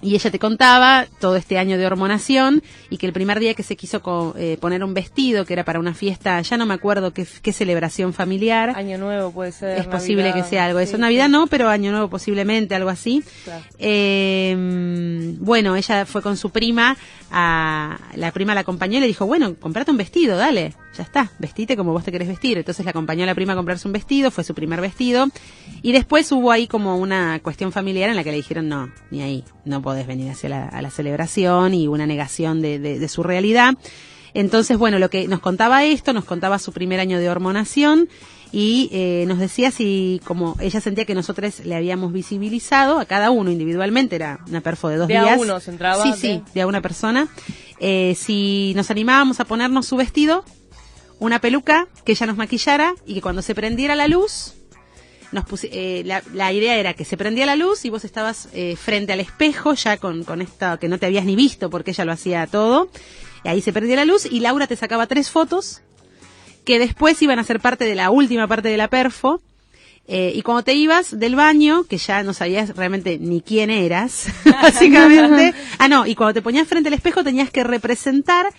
y 0.03 0.15
ella 0.15 0.31
te 0.31 0.39
contaba 0.39 1.07
todo 1.21 1.37
este 1.37 1.59
año 1.59 1.79
de 1.79 1.87
hormonación 1.87 2.63
y 2.91 2.99
que 2.99 3.07
el 3.07 3.13
primer 3.13 3.41
día 3.41 3.55
que 3.55 3.63
se 3.63 3.77
quiso 3.77 4.35
eh, 4.39 4.59
poner 4.61 4.85
un 4.85 4.95
vestido, 4.95 5.45
que 5.45 5.53
era 5.53 5.65
para 5.65 5.79
una 5.79 5.95
fiesta, 5.95 6.41
ya 6.41 6.57
no 6.57 6.67
me 6.67 6.75
acuerdo 6.75 7.13
qué, 7.13 7.25
celebración 7.53 8.13
familiar. 8.13 8.73
Año 8.77 8.99
Nuevo 8.99 9.31
puede 9.31 9.53
ser. 9.53 9.79
Es 9.79 9.87
posible 9.87 10.33
que 10.33 10.43
sea 10.43 10.67
algo 10.67 10.79
eso. 10.79 10.99
Navidad 10.99 11.29
no, 11.29 11.47
pero 11.47 11.69
Año 11.69 11.91
Nuevo 11.91 12.09
posiblemente, 12.09 12.75
algo 12.75 12.91
así. 12.91 13.23
Eh, 13.79 15.35
bueno, 15.39 15.77
ella 15.77 16.07
fue 16.07 16.23
con 16.23 16.37
su 16.37 16.51
prima, 16.51 16.97
a, 17.31 17.99
la 18.15 18.33
prima 18.33 18.55
la 18.55 18.61
acompañó 18.61 18.99
y 18.99 19.01
le 19.01 19.07
dijo, 19.07 19.27
bueno, 19.27 19.55
comprate 19.59 19.91
un 19.91 19.97
vestido, 19.97 20.37
dale 20.37 20.75
ya 20.97 21.03
está, 21.03 21.31
vestite 21.39 21.77
como 21.77 21.93
vos 21.93 22.05
te 22.05 22.13
querés 22.13 22.29
vestir. 22.29 22.59
Entonces 22.59 22.85
la 22.85 22.91
acompañó 22.91 23.25
a 23.25 23.27
la 23.27 23.35
prima 23.35 23.53
a 23.53 23.57
comprarse 23.57 23.87
un 23.87 23.93
vestido, 23.93 24.31
fue 24.31 24.45
su 24.45 24.55
primer 24.55 24.81
vestido. 24.81 25.27
Y 25.83 25.93
después 25.93 26.31
hubo 26.33 26.51
ahí 26.51 26.67
como 26.67 26.97
una 26.97 27.39
cuestión 27.41 27.71
familiar 27.71 28.11
en 28.11 28.17
la 28.17 28.25
que 28.25 28.31
le 28.31 28.39
dijeron, 28.39 28.69
no, 28.69 28.91
ni 29.11 29.23
ahí, 29.23 29.45
no 29.65 29.83
podés 29.87 30.09
venir 30.09 30.33
hacia 30.33 30.49
la, 30.49 30.65
a 30.67 30.83
la 30.83 30.91
celebración 30.91 31.73
y 31.73 31.87
una 31.87 32.09
negación 32.09 32.61
de, 32.61 32.81
de, 32.81 33.09
su 33.09 33.23
realidad. 33.23 33.75
Entonces, 34.35 34.79
bueno, 34.79 34.99
lo 34.99 35.11
que 35.11 35.29
nos 35.29 35.39
contaba 35.39 35.85
esto, 35.85 36.13
nos 36.13 36.25
contaba 36.25 36.59
su 36.59 36.73
primer 36.73 36.99
año 36.99 37.21
de 37.21 37.31
hormonación 37.31 38.09
y 38.51 38.89
eh, 38.91 39.27
nos 39.29 39.39
decía 39.39 39.71
si 39.71 40.21
como 40.25 40.57
ella 40.59 40.81
sentía 40.81 41.05
que 41.05 41.15
nosotros 41.15 41.61
le 41.65 41.77
habíamos 41.77 42.13
visibilizado 42.13 42.99
a 42.99 43.05
cada 43.05 43.31
uno 43.31 43.49
individualmente, 43.53 44.17
era 44.17 44.41
una 44.49 44.61
perfo 44.61 44.89
de 44.89 44.97
dos 44.97 45.07
días. 45.07 45.25
De 45.25 45.31
a 45.31 45.37
uno 45.37 45.61
se 45.61 45.71
entraba. 45.71 46.03
Sí, 46.03 46.15
sí, 46.21 46.43
de 46.53 46.63
a 46.63 46.67
una 46.67 46.81
persona. 46.81 47.29
Eh, 47.79 48.17
si 48.19 48.73
nos 48.75 48.91
animábamos 48.91 49.39
a 49.39 49.45
ponernos 49.45 49.87
su 49.87 49.95
vestido 49.95 50.45
una 51.21 51.39
peluca 51.39 51.87
que 52.05 52.11
ella 52.11 52.27
nos 52.27 52.37
maquillara 52.37 52.93
y 53.07 53.15
que 53.15 53.23
cuando 53.23 53.41
se 53.41 53.55
prendiera 53.55 53.95
la 53.95 54.09
luz 54.09 54.55
nos 55.33 55.45
eh, 55.65 56.03
la, 56.05 56.53
idea 56.53 56.77
era 56.77 56.95
que 56.95 57.05
se 57.05 57.17
prendía 57.17 57.47
la 57.47 57.57
luz 57.57 57.85
y 57.85 57.91
vos 57.91 58.05
estabas 58.05 58.49
eh, 58.53 58.77
frente 58.77 59.13
al 59.13 59.21
espejo 59.21 59.75
ya 59.75 59.97
con, 59.97 60.25
con 60.25 60.41
esta 60.43 60.79
que 60.79 60.89
no 60.89 60.99
te 60.99 61.07
habías 61.07 61.25
ni 61.25 61.37
visto 61.37 61.71
porque 61.71 61.91
ella 61.91 62.05
lo 62.05 62.13
hacía 62.13 62.47
todo. 62.47 62.89
Y 63.45 63.49
ahí 63.49 63.61
se 63.61 63.73
prendía 63.73 63.97
la 63.97 64.05
luz 64.05 64.27
y 64.27 64.41
Laura 64.41 64.67
te 64.67 64.77
sacaba 64.77 65.07
tres 65.07 65.31
fotos 65.31 65.83
que 66.65 66.79
después 66.79 67.23
iban 67.23 67.39
a 67.39 67.45
ser 67.45 67.61
parte 67.61 67.85
de 67.85 67.95
la 67.95 68.11
última 68.11 68.47
parte 68.49 68.69
de 68.69 68.77
la 68.77 68.89
perfo. 68.89 69.41
Eh, 70.09 70.33
y 70.35 70.43
cuando 70.43 70.63
te 70.63 70.75
ibas 70.75 71.19
del 71.19 71.35
baño, 71.35 71.85
que 71.85 71.99
ya 71.99 72.23
no 72.23 72.33
sabías 72.33 72.77
realmente 72.77 73.19
ni 73.19 73.41
quién 73.41 73.71
eras, 73.71 74.29
básicamente. 74.45 75.55
ah, 75.79 75.89
no, 75.89 76.07
y 76.07 76.15
cuando 76.15 76.35
te 76.35 76.43
ponías 76.43 76.69
frente 76.69 76.89
al 76.89 76.95
espejo 76.95 77.25
tenías 77.25 77.51
que 77.51 77.65
representar 77.65 78.53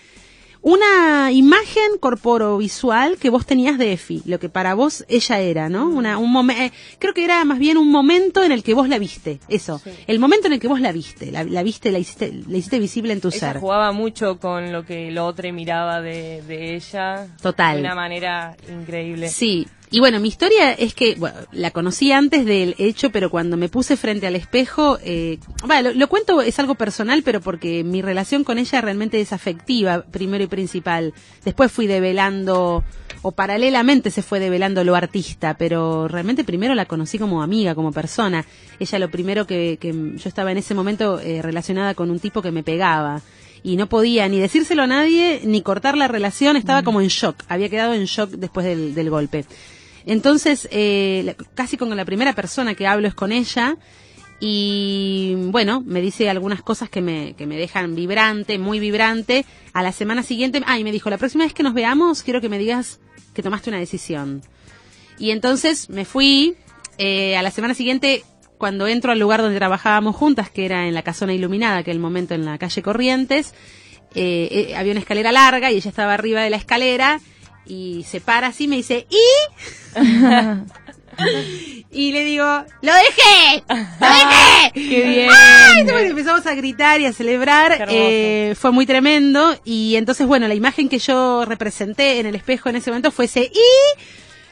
una 0.62 1.32
imagen 1.32 1.98
corporovisual 2.00 3.18
que 3.18 3.30
vos 3.30 3.46
tenías 3.46 3.78
de 3.78 3.94
Efi, 3.94 4.22
lo 4.26 4.40
que 4.40 4.50
para 4.50 4.74
vos 4.74 5.06
ella 5.08 5.40
era, 5.40 5.70
¿no? 5.70 5.90
Una, 5.90 6.18
un 6.18 6.50
eh, 6.52 6.72
creo 7.00 7.14
que 7.14 7.24
era 7.24 7.44
más 7.46 7.60
bien 7.60 7.78
un 7.78 7.92
momento 7.92 8.44
en 8.44 8.52
el 8.52 8.64
que 8.64 8.74
vos 8.74 8.90
la 8.90 9.00
viste, 9.00 9.40
eso, 9.48 9.82
el 10.08 10.20
momento 10.20 10.48
en 10.48 10.54
el 10.54 10.60
que 10.60 10.68
vos 10.68 10.82
la 10.82 10.92
viste, 10.92 11.32
la, 11.32 11.44
viste, 11.64 11.92
la 11.92 12.00
hiciste, 12.00 12.32
la 12.48 12.58
hiciste 12.58 12.80
visible 12.80 13.14
en 13.14 13.22
tu 13.22 13.30
ella 13.30 13.40
ser. 13.40 13.60
jugaba 13.60 13.92
mucho 13.92 14.40
con 14.40 14.72
lo 14.72 14.86
que 14.86 15.08
el 15.08 15.18
otro 15.18 15.52
miraba 15.54 16.02
de, 16.02 16.42
de 16.48 16.76
ella. 16.76 17.28
Total. 17.42 17.76
De 17.76 17.82
una 17.82 17.96
manera 17.96 18.56
increíble. 18.70 19.30
Sí, 19.30 19.68
y 19.90 20.00
bueno, 20.00 20.20
mi 20.20 20.28
historia 20.28 20.74
es 20.74 20.94
que 20.94 21.16
bueno, 21.16 21.38
la 21.54 21.72
conocí 21.72 22.12
antes 22.12 22.46
del 22.46 22.76
hecho, 22.78 23.10
pero 23.10 23.30
cuando 23.30 23.56
me 23.56 23.70
puse 23.70 23.96
frente 23.96 24.28
al 24.28 24.36
espejo, 24.36 25.00
eh, 25.02 25.40
bueno, 25.66 25.92
lo, 25.94 26.10
cuento 26.10 26.42
es 26.42 26.60
algo 26.60 26.76
personal, 26.76 27.24
pero 27.24 27.40
porque 27.40 27.86
mi 27.86 28.02
relación 28.02 28.44
con 28.44 28.58
ella 28.58 28.82
realmente 28.82 29.22
es 29.22 29.32
afectiva, 29.32 30.04
primero 30.04 30.44
y 30.44 30.48
principal. 30.48 31.14
Después 31.46 31.72
fui 31.72 31.88
develando, 31.88 32.84
o 33.22 33.32
paralelamente 33.32 34.12
se 34.12 34.24
fue 34.24 34.42
develando 34.42 34.84
lo 34.84 34.94
artista, 34.94 35.56
pero 35.58 36.10
realmente 36.10 36.44
primero 36.44 36.76
la 36.76 36.86
conocí 36.86 37.18
como 37.18 37.42
amiga, 37.42 37.74
como 37.74 37.94
persona. 37.94 38.46
Ella 38.80 39.00
lo 39.00 39.10
primero 39.10 39.48
que, 39.48 39.78
que 39.80 39.94
yo 39.94 40.28
estaba 40.28 40.52
en 40.52 40.58
ese 40.58 40.74
momento 40.74 41.22
eh, 41.22 41.42
relacionada 41.42 41.94
con 41.94 42.12
un 42.12 42.20
tipo 42.20 42.42
que 42.42 42.52
me 42.52 42.64
pegaba 42.64 43.22
y 43.64 43.78
no 43.78 43.88
podía 43.88 44.28
ni 44.28 44.40
decírselo 44.40 44.84
a 44.84 44.88
nadie 44.88 45.42
ni 45.46 45.62
cortar 45.62 45.98
la 45.98 46.10
relación, 46.10 46.58
estaba 46.58 46.82
mm. 46.82 46.86
como 46.86 47.02
en 47.02 47.08
shock, 47.08 47.44
había 47.48 47.70
quedado 47.70 47.94
en 47.94 48.04
shock 48.04 48.32
después 48.32 48.66
del, 48.66 48.94
del 48.94 49.10
golpe. 49.10 49.46
Entonces, 50.08 50.70
eh, 50.72 51.36
casi 51.54 51.76
con 51.76 51.96
la 51.96 52.06
primera 52.06 52.34
persona 52.34 52.74
que 52.74 52.88
hablo 52.88 53.08
es 53.08 53.14
con 53.14 53.32
ella. 53.32 53.76
Y 54.40 55.34
bueno, 55.36 55.84
me 55.86 56.02
dice 56.02 56.30
algunas 56.30 56.62
cosas 56.62 56.90
que 56.90 57.02
me, 57.02 57.36
que 57.38 57.46
me 57.46 57.58
dejan 57.58 57.94
vibrante, 57.94 58.58
muy 58.58 58.80
vibrante. 58.80 59.46
A 59.74 59.84
la 59.84 59.92
semana 59.92 60.24
siguiente, 60.24 60.64
ay, 60.66 60.86
me 60.86 60.94
dijo, 60.94 61.10
la 61.10 61.18
próxima 61.18 61.44
vez 61.44 61.54
que 61.54 61.62
nos 61.62 61.74
veamos, 61.74 62.24
quiero 62.24 62.40
que 62.40 62.48
me 62.48 62.58
digas 62.58 63.00
que 63.34 63.44
tomaste 63.44 63.70
una 63.70 63.80
decisión. 63.80 64.42
Y 65.20 65.32
entonces 65.32 65.90
me 65.90 66.06
fui. 66.06 66.56
Eh, 67.00 67.38
a 67.38 67.44
la 67.44 67.52
semana 67.52 67.76
siguiente, 67.76 68.24
cuando 68.58 68.88
entro 68.88 69.12
al 69.12 69.20
lugar 69.20 69.42
donde 69.42 69.58
trabajábamos 69.58 70.16
juntas, 70.16 70.50
que 70.50 70.66
era 70.66 70.88
en 70.88 70.96
la 70.96 71.04
casona 71.04 71.34
iluminada, 71.34 71.84
que 71.84 71.92
el 71.92 72.00
momento 72.00 72.34
en 72.34 72.46
la 72.46 72.58
calle 72.58 72.82
Corrientes, 72.82 73.54
eh, 74.16 74.70
eh, 74.70 74.76
había 74.76 74.94
una 74.94 75.02
escalera 75.02 75.32
larga 75.32 75.72
y 75.72 75.76
ella 75.76 75.90
estaba 75.90 76.14
arriba 76.14 76.42
de 76.42 76.50
la 76.50 76.58
escalera 76.58 77.20
y 77.68 78.04
se 78.04 78.22
para 78.22 78.48
así 78.48 78.66
y 78.66 78.68
me 78.68 78.78
dice, 78.78 79.08
¿y? 79.10 79.18
y 81.92 82.12
le 82.12 82.24
digo, 82.24 82.46
¡lo 82.82 82.94
dejé! 82.94 83.64
¡Lo 83.70 83.76
dejé! 83.76 84.72
¡Qué 84.74 85.08
bien! 85.08 85.30
empezamos 86.08 86.46
a 86.46 86.56
gritar 86.56 87.02
y 87.02 87.06
a 87.06 87.14
celebrar. 87.14 87.88
Eh, 87.90 88.56
fue 88.60 88.72
muy 88.72 88.86
tremendo. 88.86 89.60
Y 89.66 89.96
entonces, 89.96 90.28
bueno, 90.28 90.48
la 90.48 90.56
imagen 90.56 90.90
que 90.90 91.00
yo 91.00 91.46
representé 91.46 92.20
en 92.20 92.26
el 92.28 92.36
espejo 92.36 92.70
en 92.70 92.78
ese 92.78 92.92
momento 92.92 93.12
fue 93.12 93.26
ese 93.26 93.52
¡y! 93.54 94.02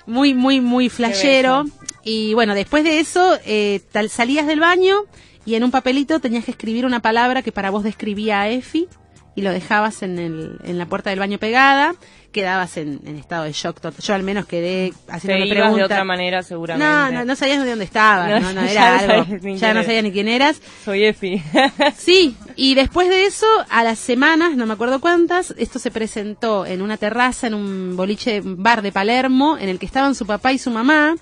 Muy, 0.06 0.34
muy, 0.34 0.62
muy 0.62 0.90
flashero. 0.90 1.66
Y 2.04 2.34
bueno, 2.34 2.54
después 2.54 2.84
de 2.84 3.00
eso, 3.00 3.38
eh, 3.46 3.82
tal, 3.92 4.10
salías 4.10 4.46
del 4.48 4.60
baño 4.60 5.06
y 5.46 5.56
en 5.56 5.64
un 5.64 5.72
papelito 5.72 6.20
tenías 6.20 6.46
que 6.46 6.52
escribir 6.52 6.86
una 6.86 7.02
palabra 7.02 7.42
que 7.42 7.52
para 7.52 7.70
vos 7.70 7.84
describía 7.84 8.42
a 8.42 8.50
Efi 8.50 8.88
y 9.36 9.42
lo 9.42 9.52
dejabas 9.52 10.02
en, 10.04 10.20
el, 10.20 10.60
en 10.64 10.78
la 10.78 10.86
puerta 10.86 11.10
del 11.10 11.20
baño 11.20 11.38
pegada 11.38 11.96
quedabas 12.36 12.76
en, 12.76 13.00
estado 13.18 13.46
de 13.46 13.54
shock. 13.54 13.80
Yo 14.00 14.14
al 14.14 14.24
menos 14.24 14.46
quedé 14.46 14.92
haciendo 15.08 15.78
de 15.78 15.84
otra 15.84 16.04
manera 16.04 16.44
seguramente. 16.44 16.86
No, 16.86 17.10
no, 17.10 17.24
no 17.24 17.34
sabías 17.34 17.64
de 17.64 17.70
dónde 17.70 17.86
estabas, 17.86 18.42
no, 18.42 18.52
no, 18.52 18.62
era 18.68 19.00
algo. 19.00 19.38
ya 19.56 19.74
no 19.74 19.84
sabía 19.84 20.02
ni 20.02 20.12
quién 20.12 20.28
eras. 20.28 20.62
Soy 20.84 21.06
Efi. 21.06 21.42
sí, 21.98 22.36
y 22.58 22.76
después 22.76 23.08
de 23.08 23.26
eso, 23.26 23.48
a 23.70 23.86
las 23.86 24.00
semanas, 24.00 24.58
no 24.58 24.66
me 24.66 24.74
acuerdo 24.74 25.00
cuántas, 25.00 25.56
esto 25.58 25.80
se 25.80 25.92
presentó 25.92 26.66
en 26.66 26.82
una 26.82 26.98
terraza, 26.98 27.48
en 27.48 27.54
un 27.54 27.96
boliche 27.96 28.42
bar 28.44 28.82
de 28.82 28.92
Palermo, 28.92 29.58
en 29.58 29.70
el 29.70 29.80
que 29.80 29.86
estaban 29.86 30.14
su 30.14 30.26
papá 30.26 30.52
y 30.52 30.58
su 30.58 30.72
mamá. 30.72 31.16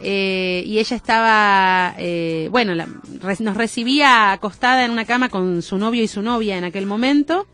Eh, 0.00 0.62
y 0.64 0.78
ella 0.78 0.96
estaba, 0.96 1.94
eh, 1.98 2.48
bueno, 2.50 2.74
nos 2.74 3.56
recibía 3.56 4.32
acostada 4.32 4.84
en 4.84 4.90
una 4.90 5.04
cama 5.04 5.28
con 5.28 5.62
su 5.62 5.76
novio 5.76 6.02
y 6.02 6.08
su 6.08 6.22
novia 6.22 6.56
en 6.56 6.64
aquel 6.64 6.86
momento. 6.86 7.46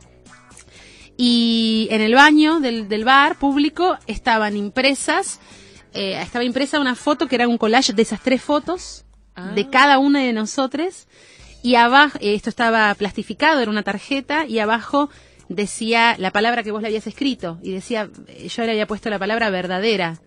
Y 1.17 1.89
en 1.91 2.01
el 2.01 2.15
baño 2.15 2.61
del, 2.61 2.89
del 2.89 3.05
bar 3.05 3.39
público 3.39 3.97
estaban 4.07 4.57
impresas, 4.57 5.41
eh, 5.93 6.21
estaba 6.21 6.45
impresa 6.45 6.81
una 6.81 6.97
foto 6.97 7.29
que 7.29 7.37
era 7.37 7.47
un 7.47 7.57
collage 7.57 7.93
de 7.93 8.03
esas 8.03 8.21
tres 8.21 8.43
fotos 8.43 9.05
de 9.55 9.63
ah. 9.63 9.69
cada 9.71 9.99
una 9.99 10.21
de 10.21 10.33
nosotros. 10.33 11.07
Y 11.63 11.77
abajo, 11.77 12.19
eh, 12.21 12.35
esto 12.35 12.51
estaba 12.51 12.95
plastificado, 12.95 13.61
era 13.61 13.71
una 13.71 13.83
tarjeta, 13.83 14.45
y 14.45 14.59
abajo 14.59 15.09
decía 15.49 16.17
la 16.19 16.31
palabra 16.31 16.63
que 16.63 16.73
vos 16.73 16.83
le 16.83 16.89
habías 16.89 17.07
escrito. 17.07 17.59
Y 17.63 17.71
decía, 17.71 18.11
yo 18.49 18.65
le 18.65 18.73
había 18.73 18.87
puesto 18.87 19.09
la 19.09 19.19
palabra 19.19 19.51
verdadera 19.51 20.21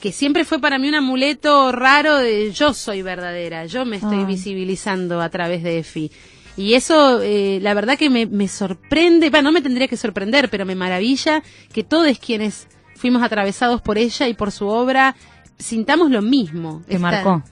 que 0.00 0.12
siempre 0.12 0.44
fue 0.44 0.60
para 0.60 0.78
mí 0.78 0.88
un 0.88 0.94
amuleto 0.94 1.72
raro 1.72 2.18
de 2.18 2.52
yo 2.52 2.74
soy 2.74 3.02
verdadera, 3.02 3.66
yo 3.66 3.84
me 3.84 3.96
estoy 3.96 4.20
ah. 4.20 4.24
visibilizando 4.24 5.20
a 5.20 5.28
través 5.28 5.62
de 5.62 5.78
EFI. 5.78 6.10
Y 6.56 6.74
eso, 6.74 7.20
eh, 7.22 7.58
la 7.62 7.74
verdad 7.74 7.96
que 7.96 8.10
me, 8.10 8.26
me 8.26 8.48
sorprende, 8.48 9.30
bueno, 9.30 9.48
no 9.48 9.52
me 9.52 9.62
tendría 9.62 9.88
que 9.88 9.96
sorprender, 9.96 10.50
pero 10.50 10.66
me 10.66 10.74
maravilla 10.74 11.42
que 11.72 11.84
todos 11.84 12.18
quienes 12.18 12.66
fuimos 12.96 13.22
atravesados 13.22 13.80
por 13.80 13.98
ella 13.98 14.28
y 14.28 14.34
por 14.34 14.52
su 14.52 14.66
obra 14.66 15.16
sintamos 15.58 16.10
lo 16.10 16.22
mismo. 16.22 16.82
Te 16.86 16.98
marcó. 16.98 17.42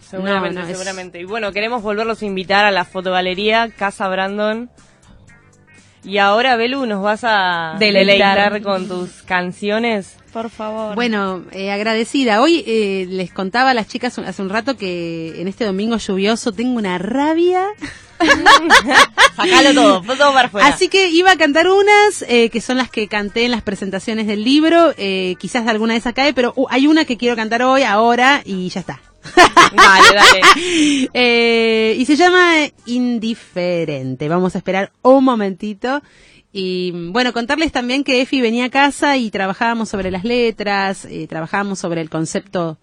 Seguramente, 0.00 0.66
seguramente. 0.66 1.20
Y 1.20 1.24
bueno, 1.24 1.52
queremos 1.52 1.82
volverlos 1.82 2.20
a 2.20 2.26
invitar 2.26 2.64
a 2.64 2.70
la 2.70 2.84
fotogalería 2.84 3.70
Casa 3.70 4.08
Brandon. 4.08 4.70
Y 6.04 6.18
ahora, 6.18 6.56
Belu, 6.56 6.84
nos 6.86 7.02
vas 7.02 7.22
a 7.24 7.76
deleitar 7.78 8.60
con 8.60 8.88
tus 8.88 9.22
canciones. 9.22 10.16
Por 10.32 10.48
favor. 10.48 10.94
Bueno, 10.94 11.44
eh, 11.52 11.70
agradecida. 11.70 12.40
Hoy 12.40 12.64
eh, 12.66 13.06
les 13.08 13.30
contaba 13.32 13.70
a 13.70 13.74
las 13.74 13.86
chicas 13.86 14.18
hace 14.18 14.40
un 14.40 14.48
rato 14.48 14.78
que 14.78 15.38
en 15.38 15.46
este 15.46 15.66
domingo 15.66 15.98
lluvioso 15.98 16.52
tengo 16.52 16.78
una 16.78 16.96
rabia. 16.96 17.66
Sacalo 19.36 19.74
todo, 19.74 20.16
todo 20.16 20.32
para 20.32 20.46
afuera. 20.46 20.68
Así 20.68 20.88
que 20.88 21.10
iba 21.10 21.32
a 21.32 21.36
cantar 21.36 21.68
unas 21.68 22.24
eh, 22.28 22.48
que 22.48 22.62
son 22.62 22.78
las 22.78 22.88
que 22.90 23.08
canté 23.08 23.44
en 23.44 23.50
las 23.50 23.60
presentaciones 23.60 24.26
del 24.26 24.42
libro. 24.42 24.94
quizás 25.38 25.66
alguna 25.66 25.92
de 25.92 25.98
esas 25.98 26.14
cae, 26.14 26.32
pero 26.32 26.54
uh, 26.56 26.66
hay 26.70 26.86
una 26.86 27.04
que 27.04 27.18
quiero 27.18 27.36
cantar 27.36 27.62
hoy, 27.62 27.82
ahora, 27.82 28.40
y 28.44 28.70
ya 28.70 28.80
está. 28.80 29.02
Dale, 29.76 30.16
dale. 30.16 31.94
y 31.98 32.04
se 32.06 32.16
llama 32.16 32.54
Indiferente. 32.86 34.28
Vamos 34.28 34.54
a 34.54 34.58
esperar 34.58 34.92
un 35.02 35.24
momentito 35.24 36.02
y 36.52 36.92
bueno, 37.10 37.32
contarles 37.32 37.72
también 37.72 38.04
que 38.04 38.20
Efi 38.20 38.40
venía 38.40 38.66
a 38.66 38.70
casa 38.70 39.16
y 39.16 39.30
trabajábamos 39.30 39.88
sobre 39.88 40.10
las 40.10 40.24
letras, 40.24 41.06
eh, 41.06 41.26
trabajábamos 41.26 41.78
sobre 41.78 42.00
el 42.00 42.10
concepto 42.10 42.78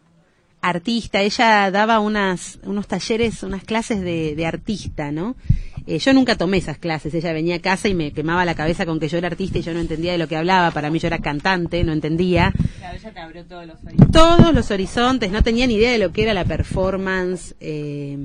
artista. 0.62 1.22
Ella 1.22 1.70
daba 1.72 2.00
unas, 2.00 2.60
unos 2.64 2.88
talleres, 2.88 3.44
unas 3.44 3.64
clases 3.64 4.02
de, 4.02 4.36
de 4.36 4.46
artista, 4.46 5.12
¿no? 5.12 5.36
Eh, 5.86 6.00
yo 6.00 6.14
nunca 6.14 6.36
tomé 6.36 6.58
esas 6.58 6.78
clases. 6.78 7.14
Ella 7.14 7.34
venía 7.34 7.56
a 7.56 7.60
casa 7.60 7.88
y 7.88 7.94
me 7.94 8.12
quemaba 8.12 8.46
la 8.46 8.56
cabeza 8.56 8.86
con 8.86 9.00
que 9.00 9.08
yo 9.08 9.18
era 9.18 9.28
artista 9.28 9.60
y 9.60 9.62
yo 9.62 9.74
no 9.74 9.80
entendía 9.80 10.12
de 10.12 10.18
lo 10.18 10.28
que 10.28 10.36
hablaba. 10.36 10.72
Para 10.72 10.90
mí 10.90 11.00
yo 11.00 11.08
era 11.08 11.20
cantante, 11.20 11.84
no 11.84 11.94
entendía. 11.94 12.54
Claro, 12.78 12.98
ella 12.98 13.12
te 13.12 13.20
abrió 13.20 13.46
todos 13.46 13.66
los 13.66 13.84
horizontes. 13.84 14.12
Todos 14.12 14.54
los 14.54 14.72
horizontes. 14.72 15.32
No 15.32 15.44
tenía 15.44 15.68
ni 15.68 15.76
idea 15.76 15.92
de 15.92 15.98
lo 15.98 16.12
que 16.12 16.24
era 16.24 16.34
la 16.34 16.46
performance. 16.46 17.56
Eh, 17.60 18.18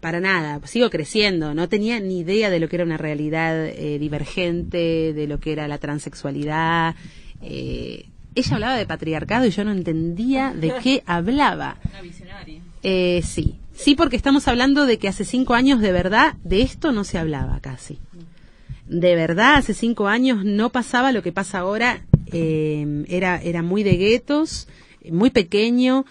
para 0.00 0.20
nada, 0.20 0.60
sigo 0.66 0.90
creciendo, 0.90 1.54
no 1.54 1.68
tenía 1.68 1.98
ni 1.98 2.20
idea 2.20 2.50
de 2.50 2.60
lo 2.60 2.68
que 2.68 2.76
era 2.76 2.84
una 2.84 2.98
realidad 2.98 3.66
eh, 3.66 3.98
divergente, 3.98 5.14
de 5.14 5.26
lo 5.26 5.40
que 5.40 5.52
era 5.52 5.66
la 5.66 5.78
transexualidad. 5.78 6.94
Eh, 7.40 8.06
ella 8.34 8.54
hablaba 8.54 8.76
de 8.76 8.84
patriarcado 8.84 9.46
y 9.46 9.50
yo 9.50 9.64
no 9.64 9.72
entendía 9.72 10.52
de 10.52 10.74
qué 10.82 11.02
hablaba. 11.06 11.78
Una 11.88 12.02
visionaria. 12.02 12.60
Eh, 12.82 13.22
sí, 13.24 13.54
sí, 13.72 13.94
porque 13.94 14.16
estamos 14.16 14.46
hablando 14.46 14.84
de 14.84 14.98
que 14.98 15.08
hace 15.08 15.24
cinco 15.24 15.54
años 15.54 15.80
de 15.80 15.92
verdad 15.92 16.34
de 16.44 16.60
esto 16.60 16.92
no 16.92 17.04
se 17.04 17.16
hablaba 17.16 17.60
casi. 17.60 17.98
De 18.86 19.14
verdad, 19.14 19.54
hace 19.54 19.72
cinco 19.72 20.08
años 20.08 20.44
no 20.44 20.68
pasaba 20.70 21.12
lo 21.12 21.22
que 21.22 21.32
pasa 21.32 21.60
ahora. 21.60 22.04
era, 22.30 23.40
era 23.40 23.62
muy 23.62 23.82
de 23.84 23.96
guetos, 23.96 24.68
muy 25.10 25.30
pequeño 25.30 26.04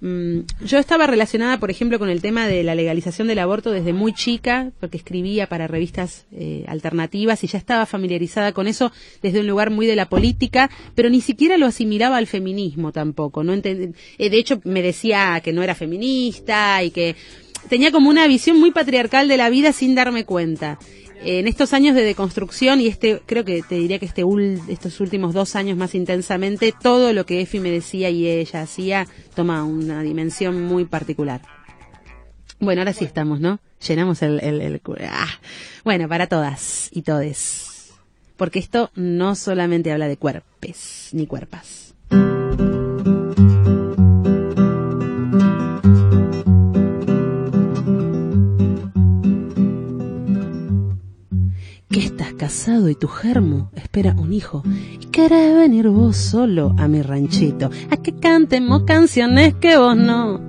yo 0.00 0.78
estaba 0.78 1.08
relacionada, 1.08 1.58
por 1.58 1.70
ejemplo, 1.70 1.98
con 1.98 2.08
el 2.08 2.22
tema 2.22 2.46
de 2.46 2.62
la 2.62 2.76
legalización 2.76 3.26
del 3.26 3.40
aborto 3.40 3.72
desde 3.72 3.92
muy 3.92 4.12
chica, 4.12 4.70
porque 4.78 4.96
escribía 4.96 5.48
para 5.48 5.66
revistas 5.66 6.26
eh, 6.30 6.64
alternativas 6.68 7.42
y 7.42 7.48
ya 7.48 7.58
estaba 7.58 7.84
familiarizada 7.84 8.52
con 8.52 8.68
eso 8.68 8.92
desde 9.22 9.40
un 9.40 9.48
lugar 9.48 9.70
muy 9.70 9.86
de 9.86 9.96
la 9.96 10.08
política, 10.08 10.70
pero 10.94 11.10
ni 11.10 11.20
siquiera 11.20 11.56
lo 11.56 11.66
asimilaba 11.66 12.16
al 12.16 12.28
feminismo 12.28 12.92
tampoco. 12.92 13.42
No 13.42 13.52
eh, 13.54 13.60
de 13.64 14.38
hecho, 14.38 14.60
me 14.64 14.82
decía 14.82 15.40
que 15.42 15.52
no 15.52 15.64
era 15.64 15.74
feminista 15.74 16.82
y 16.84 16.92
que 16.92 17.16
tenía 17.68 17.90
como 17.90 18.08
una 18.08 18.28
visión 18.28 18.58
muy 18.60 18.70
patriarcal 18.70 19.26
de 19.26 19.36
la 19.36 19.50
vida 19.50 19.72
sin 19.72 19.96
darme 19.96 20.24
cuenta 20.24 20.78
en 21.22 21.48
estos 21.48 21.72
años 21.72 21.94
de 21.94 22.02
deconstrucción 22.02 22.80
y 22.80 22.86
este 22.86 23.22
creo 23.26 23.44
que 23.44 23.62
te 23.62 23.76
diría 23.76 23.98
que 23.98 24.06
este 24.06 24.24
estos 24.68 25.00
últimos 25.00 25.34
dos 25.34 25.56
años 25.56 25.76
más 25.76 25.94
intensamente 25.94 26.72
todo 26.72 27.12
lo 27.12 27.26
que 27.26 27.40
Efi 27.40 27.60
me 27.60 27.70
decía 27.70 28.10
y 28.10 28.26
ella 28.26 28.62
hacía 28.62 29.06
toma 29.34 29.64
una 29.64 30.02
dimensión 30.02 30.62
muy 30.62 30.84
particular. 30.84 31.42
Bueno 32.60 32.80
ahora 32.80 32.92
sí 32.92 33.04
estamos 33.04 33.40
no 33.40 33.60
llenamos 33.86 34.22
el, 34.22 34.80
ah. 35.08 35.26
bueno 35.84 36.08
para 36.08 36.26
todas 36.26 36.88
y 36.92 37.02
todes. 37.02 37.92
Porque 38.36 38.60
esto 38.60 38.90
no 38.94 39.34
solamente 39.34 39.90
habla 39.90 40.06
de 40.06 40.16
cuerpes 40.16 41.10
ni 41.12 41.26
cuerpas 41.26 41.94
casado 52.38 52.88
y 52.88 52.94
tu 52.94 53.08
germo 53.08 53.70
espera 53.74 54.14
un 54.16 54.32
hijo 54.32 54.62
y 54.98 55.06
querés 55.06 55.54
venir 55.54 55.88
vos 55.88 56.16
solo 56.16 56.74
a 56.78 56.88
mi 56.88 57.02
ranchito 57.02 57.70
a 57.90 57.98
que 57.98 58.14
cantemos 58.14 58.84
canciones 58.84 59.54
que 59.54 59.76
vos 59.76 59.96
no 59.96 60.40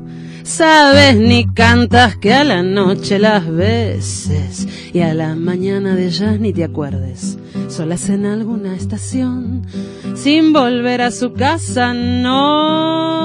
sabes 0.44 1.18
ni 1.18 1.46
cantas 1.46 2.16
que 2.16 2.34
a 2.34 2.44
la 2.44 2.64
noche 2.64 3.20
las 3.20 3.48
veces 3.52 4.68
y 4.94 5.02
a 5.02 5.14
la 5.14 5.36
mañana 5.36 5.96
de 5.96 6.08
ellas 6.08 6.40
ni 6.40 6.54
te 6.54 6.64
acuerdes. 6.64 7.38
Solas 7.68 8.10
en 8.10 8.26
alguna 8.26 8.76
estación 8.76 9.68
sin 10.16 10.54
volver 10.54 11.02
a 11.02 11.12
su 11.12 11.34
casa 11.34 11.94
no 11.94 13.20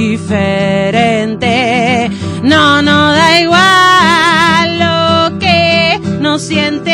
No, 2.44 2.82
no 2.82 3.12
da 3.12 3.42
igual 3.42 4.80
lo 4.80 5.38
que 5.40 6.00
no 6.20 6.40
sienten. 6.40 6.94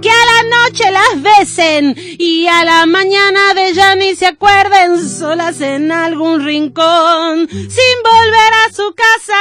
Que 0.00 0.10
a 0.10 0.24
la 0.32 0.42
noche 0.56 0.90
las 0.90 1.22
besen 1.22 1.94
y 2.18 2.48
a 2.48 2.64
la 2.64 2.84
mañana 2.86 3.54
de 3.54 3.68
ella 3.68 3.94
ni 3.94 4.16
se 4.16 4.26
acuerden 4.26 4.98
solas 5.08 5.60
en 5.60 5.92
algún 5.92 6.44
rincón 6.44 7.48
sin 7.48 8.02
volver 8.02 8.52
a 8.66 8.72
su 8.72 8.92
casa, 8.94 9.36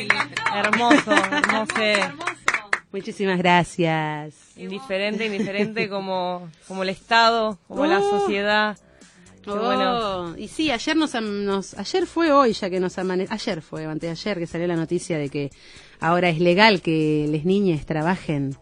Hermoso, 0.54 1.12
hermoso. 1.12 1.74
Muchísimas 2.94 3.38
gracias. 3.38 4.36
Indiferente, 4.56 5.26
indiferente 5.26 5.88
como, 5.88 6.48
como 6.68 6.84
el 6.84 6.90
Estado, 6.90 7.58
como 7.66 7.86
la 7.86 7.98
oh. 7.98 8.20
sociedad. 8.20 8.78
Oh, 9.48 10.32
y 10.38 10.46
sí, 10.46 10.70
ayer 10.70 10.96
nos, 10.96 11.12
nos, 11.20 11.74
ayer 11.74 12.06
fue 12.06 12.30
hoy 12.30 12.52
ya 12.52 12.70
que 12.70 12.78
nos 12.78 12.96
amane 12.96 13.26
ayer 13.28 13.60
fue, 13.62 13.84
ayer 13.84 14.38
que 14.38 14.46
salió 14.46 14.68
la 14.68 14.76
noticia 14.76 15.18
de 15.18 15.28
que 15.28 15.50
ahora 15.98 16.28
es 16.28 16.38
legal 16.38 16.80
que 16.82 17.26
las 17.28 17.44
niñas 17.44 17.84
trabajen 17.84 18.56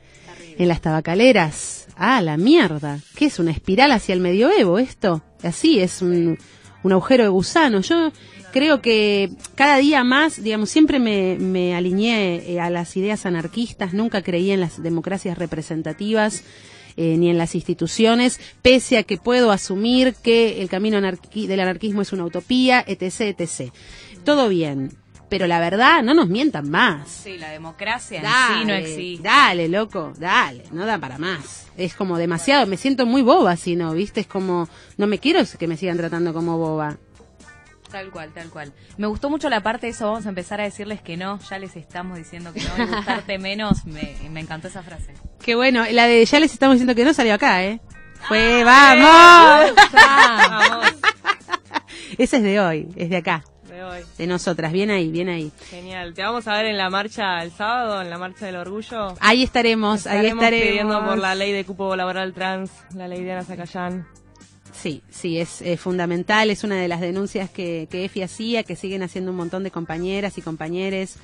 en 0.56 0.66
las 0.66 0.80
tabacaleras. 0.80 1.88
Ah, 1.94 2.22
la 2.22 2.38
mierda. 2.38 3.00
¿Qué 3.14 3.26
es 3.26 3.38
una 3.38 3.50
espiral 3.50 3.92
hacia 3.92 4.14
el 4.14 4.20
medioevo 4.20 4.78
esto? 4.78 5.22
Así 5.42 5.78
es 5.78 6.00
un, 6.00 6.38
un 6.82 6.92
agujero 6.92 7.24
de 7.24 7.28
gusano. 7.28 7.82
Yo 7.82 8.10
creo 8.52 8.80
que 8.80 9.30
cada 9.54 9.78
día 9.78 10.04
más, 10.04 10.42
digamos, 10.42 10.70
siempre 10.70 10.98
me, 10.98 11.36
me 11.38 11.74
alineé 11.74 12.52
eh, 12.52 12.60
a 12.60 12.70
las 12.70 12.96
ideas 12.96 13.26
anarquistas, 13.26 13.92
nunca 13.94 14.22
creí 14.22 14.50
en 14.50 14.60
las 14.60 14.82
democracias 14.82 15.38
representativas. 15.38 16.44
Eh, 16.94 17.16
ni 17.16 17.30
en 17.30 17.38
las 17.38 17.54
instituciones, 17.54 18.38
pese 18.60 18.98
a 18.98 19.02
que 19.02 19.16
puedo 19.16 19.50
asumir 19.50 20.14
que 20.22 20.60
el 20.60 20.68
camino 20.68 21.00
del 21.00 21.60
anarquismo 21.60 22.02
es 22.02 22.12
una 22.12 22.26
utopía, 22.26 22.84
etc., 22.86 23.34
etc. 23.38 23.72
Todo 24.24 24.50
bien, 24.50 24.90
pero 25.32 25.46
la 25.46 25.58
verdad, 25.60 26.02
no 26.02 26.12
nos 26.12 26.28
mientan 26.28 26.68
más. 26.68 27.08
Sí, 27.08 27.38
la 27.38 27.48
democracia 27.48 28.20
sí 28.20 28.66
no 28.66 28.74
existe. 28.74 29.26
Dale, 29.26 29.66
loco, 29.66 30.12
dale, 30.18 30.64
no 30.72 30.84
da 30.84 30.98
para 30.98 31.16
más. 31.16 31.68
Es 31.78 31.94
como 31.94 32.18
demasiado, 32.18 32.66
me 32.66 32.76
siento 32.76 33.06
muy 33.06 33.22
boba 33.22 33.56
si 33.56 33.74
no, 33.74 33.94
¿viste? 33.94 34.20
Es 34.20 34.26
como, 34.26 34.68
no 34.98 35.06
me 35.06 35.18
quiero 35.18 35.40
que 35.58 35.66
me 35.66 35.78
sigan 35.78 35.96
tratando 35.96 36.34
como 36.34 36.58
boba. 36.58 36.98
Tal 37.92 38.10
cual, 38.10 38.32
tal 38.32 38.48
cual. 38.50 38.72
Me 38.96 39.06
gustó 39.06 39.30
mucho 39.30 39.48
la 39.50 39.60
parte 39.60 39.86
de 39.86 39.92
eso, 39.92 40.06
vamos 40.06 40.26
a 40.26 40.30
empezar 40.30 40.60
a 40.60 40.64
decirles 40.64 41.00
que 41.02 41.16
no, 41.16 41.38
ya 41.38 41.58
les 41.58 41.76
estamos 41.76 42.18
diciendo 42.18 42.52
que 42.52 42.62
no, 42.62 42.84
y 42.84 42.86
gustarte 42.86 43.38
menos, 43.38 43.84
me, 43.84 44.16
me 44.30 44.40
encantó 44.40 44.68
esa 44.68 44.82
frase. 44.82 45.14
Qué 45.40 45.54
bueno, 45.54 45.84
la 45.90 46.06
de 46.06 46.24
ya 46.24 46.40
les 46.40 46.52
estamos 46.52 46.74
diciendo 46.74 46.94
que 46.94 47.04
no 47.04 47.12
salió 47.12 47.34
acá, 47.34 47.62
¿eh? 47.64 47.80
Fue, 48.28 48.64
ah, 48.66 49.66
vamos. 49.68 49.92
vamos. 49.92 50.94
Esa 52.18 52.36
es 52.38 52.42
de 52.42 52.60
hoy, 52.60 52.88
es 52.96 53.10
de 53.10 53.16
acá 53.16 53.44
de 54.18 54.26
nosotras. 54.26 54.72
Bien 54.72 54.90
ahí, 54.90 55.10
bien 55.10 55.28
ahí. 55.28 55.52
Genial. 55.70 56.14
Te 56.14 56.22
vamos 56.22 56.46
a 56.48 56.56
ver 56.56 56.66
en 56.66 56.78
la 56.78 56.90
marcha 56.90 57.42
el 57.42 57.50
sábado, 57.50 58.02
en 58.02 58.10
la 58.10 58.18
marcha 58.18 58.46
del 58.46 58.56
orgullo. 58.56 59.14
Ahí 59.20 59.42
estaremos, 59.42 60.06
ahí 60.06 60.26
estaremos. 60.26 60.68
pidiendo 60.68 61.04
por 61.04 61.18
la 61.18 61.34
ley 61.34 61.52
de 61.52 61.64
cupo 61.64 61.96
laboral 61.96 62.32
trans, 62.32 62.70
la 62.94 63.08
ley 63.08 63.22
de 63.22 63.32
Ana 63.32 63.44
Zacayán. 63.44 64.06
Sí, 64.72 65.02
sí, 65.10 65.38
es, 65.38 65.62
fundamental, 65.78 66.50
es 66.50 66.64
una 66.64 66.76
de 66.76 66.88
las 66.88 67.00
denuncias 67.00 67.50
que, 67.50 67.88
EFI 67.90 68.22
hacía, 68.22 68.62
que 68.62 68.74
siguen 68.74 69.02
haciendo 69.02 69.30
un 69.30 69.36
montón 69.36 69.62
de 69.64 69.70
compañeras 69.70 70.38
y 70.38 70.42
compañeros. 70.42 71.16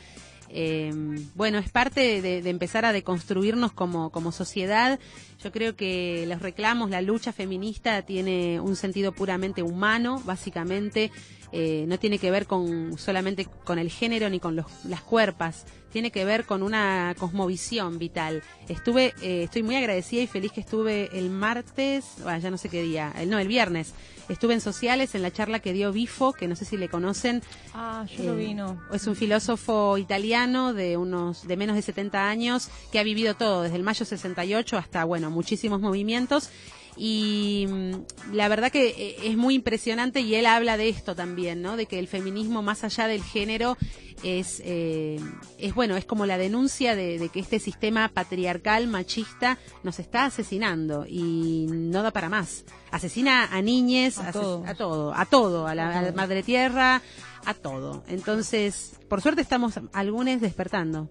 Eh, 0.50 0.92
bueno, 1.34 1.58
es 1.58 1.68
parte 1.70 2.22
de, 2.22 2.42
de, 2.42 2.50
empezar 2.50 2.84
a 2.84 2.92
deconstruirnos 2.92 3.72
como, 3.72 4.11
como 4.11 4.32
sociedad. 4.32 4.98
Yo 5.42 5.52
creo 5.52 5.76
que 5.76 6.24
los 6.28 6.40
reclamos, 6.40 6.90
la 6.90 7.02
lucha 7.02 7.32
feminista 7.32 8.02
tiene 8.02 8.61
un 8.61 8.76
sentido 8.76 9.12
puramente 9.12 9.62
humano, 9.62 10.22
básicamente. 10.24 11.11
Eh, 11.52 11.84
no 11.88 11.98
tiene 11.98 12.18
que 12.18 12.30
ver 12.30 12.46
con 12.46 12.98
solamente 12.98 13.46
con 13.64 13.78
el 13.78 13.90
género 13.90 14.28
ni 14.28 14.38
con 14.38 14.54
los, 14.56 14.66
las 14.84 15.00
cuerpas, 15.00 15.64
tiene 15.92 16.11
que 16.11 16.24
ver 16.24 16.44
con 16.44 16.62
una 16.62 17.14
cosmovisión 17.18 17.98
vital. 17.98 18.42
Estuve, 18.68 19.14
eh, 19.22 19.44
estoy 19.44 19.62
muy 19.62 19.76
agradecida 19.76 20.22
y 20.22 20.26
feliz 20.26 20.52
que 20.52 20.61
estuve 20.61 21.08
el 21.18 21.30
martes, 21.30 22.04
ya 22.24 22.50
no 22.50 22.58
sé 22.58 22.68
qué 22.68 22.82
día, 22.82 23.12
el, 23.18 23.30
no, 23.30 23.38
el 23.38 23.48
viernes. 23.48 23.94
Estuve 24.28 24.52
en 24.52 24.61
sociales 24.61 25.14
en 25.14 25.22
la 25.22 25.32
charla 25.32 25.61
que 25.61 25.72
dio 25.72 25.90
Bifo, 25.90 26.34
que 26.34 26.48
no 26.48 26.54
sé 26.54 26.66
si 26.66 26.76
le 26.76 26.90
conocen. 26.90 27.42
Ah, 27.72 28.04
yo 28.14 28.24
lo 28.24 28.37
vi, 28.37 28.52
no. 28.52 28.78
Es 28.92 29.06
un 29.06 29.16
filósofo 29.16 29.96
italiano 29.96 30.74
de 30.74 30.98
unos 30.98 31.48
de 31.48 31.56
menos 31.56 31.76
de 31.76 31.82
70 31.82 32.28
años 32.28 32.68
que 32.92 32.98
ha 32.98 33.02
vivido 33.02 33.34
todo 33.34 33.62
desde 33.62 33.76
el 33.76 33.82
mayo 33.82 34.04
68 34.04 34.76
hasta 34.76 35.04
bueno 35.04 35.30
muchísimos 35.30 35.80
movimientos 35.80 36.50
y 36.98 37.66
mm, 37.68 38.34
la 38.34 38.48
verdad 38.48 38.72
que 38.72 38.88
eh, 38.88 39.16
es 39.22 39.37
muy 39.37 39.54
impresionante 39.54 40.20
y 40.20 40.34
él 40.34 40.46
habla 40.46 40.76
de 40.76 40.88
esto 40.88 41.14
también, 41.14 41.62
¿no? 41.62 41.76
De 41.76 41.87
que 41.87 41.98
el 41.98 42.08
feminismo 42.08 42.61
más 42.61 42.82
allá 42.82 43.06
del 43.06 43.22
género 43.22 43.76
es, 44.24 44.61
eh, 44.64 45.20
es 45.58 45.74
bueno, 45.74 45.96
es 45.96 46.04
como 46.04 46.26
la 46.26 46.37
denuncia 46.38 46.96
de, 46.96 47.30
que 47.32 47.38
este 47.38 47.61
sistema 47.61 48.08
patriarcal, 48.08 48.88
machista, 48.88 49.58
nos 49.84 50.00
está 50.00 50.24
asesinando 50.24 51.06
y 51.08 51.66
no 51.70 52.02
da 52.02 52.11
para 52.11 52.28
más. 52.28 52.64
Asesina 52.90 53.44
a 53.44 53.62
niñes, 53.62 54.18
a, 54.18 54.32
todo. 54.32 54.64
a 54.66 54.74
todo, 54.74 55.14
a 55.14 55.24
todo, 55.24 55.66
a 55.68 55.74
la, 55.76 56.12
madre 56.16 56.42
tierra, 56.42 57.00
a 57.44 57.54
todo. 57.54 58.02
Entonces, 58.08 58.98
por 59.08 59.22
suerte 59.22 59.40
estamos 59.40 59.78
algunos 59.92 60.40
despertando. 60.40 61.08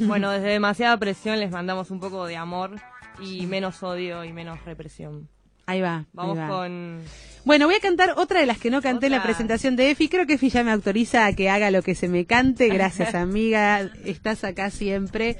bueno, 0.00 0.30
desde 0.30 0.48
demasiada 0.48 0.96
presión 0.96 1.38
les 1.38 1.50
mandamos 1.50 1.90
un 1.90 2.00
poco 2.00 2.26
de 2.26 2.36
amor 2.36 2.80
y 3.22 3.46
menos 3.46 3.82
odio 3.82 4.24
y 4.24 4.32
menos 4.32 4.64
represión. 4.64 5.28
Ahí 5.66 5.80
va. 5.80 6.06
Vamos 6.12 6.38
con. 6.48 7.00
Bueno, 7.44 7.66
voy 7.66 7.74
a 7.74 7.80
cantar 7.80 8.14
otra 8.16 8.40
de 8.40 8.46
las 8.46 8.58
que 8.58 8.70
no 8.70 8.82
canté 8.82 9.06
en 9.06 9.12
la 9.12 9.22
presentación 9.22 9.76
de 9.76 9.90
Efi. 9.90 10.08
Creo 10.08 10.26
que 10.26 10.34
Efi 10.34 10.50
ya 10.50 10.64
me 10.64 10.72
autoriza 10.72 11.26
a 11.26 11.32
que 11.32 11.50
haga 11.50 11.70
lo 11.70 11.82
que 11.82 11.94
se 11.94 12.08
me 12.08 12.24
cante. 12.24 12.68
Gracias, 12.68 13.14
amiga. 13.14 13.90
Estás 14.04 14.44
acá 14.44 14.70
siempre. 14.70 15.36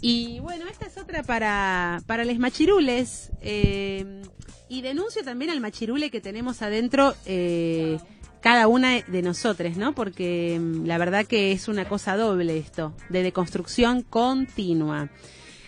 Y 0.00 0.40
bueno, 0.40 0.66
esta 0.66 0.86
es 0.86 0.98
otra 0.98 1.22
para, 1.22 2.02
para 2.06 2.24
les 2.24 2.38
machirules. 2.38 3.30
Eh, 3.40 4.22
y 4.68 4.82
denuncio 4.82 5.22
también 5.22 5.50
al 5.50 5.60
machirule 5.60 6.10
que 6.10 6.20
tenemos 6.20 6.62
adentro. 6.62 7.14
Eh, 7.26 7.98
cada 8.44 8.68
una 8.68 9.00
de 9.00 9.22
nosotros, 9.22 9.78
¿no? 9.78 9.94
Porque 9.94 10.60
mm, 10.60 10.84
la 10.84 10.98
verdad 10.98 11.24
que 11.24 11.52
es 11.52 11.66
una 11.66 11.88
cosa 11.88 12.14
doble 12.14 12.58
esto, 12.58 12.94
de 13.08 13.22
deconstrucción 13.22 14.02
continua. 14.02 15.08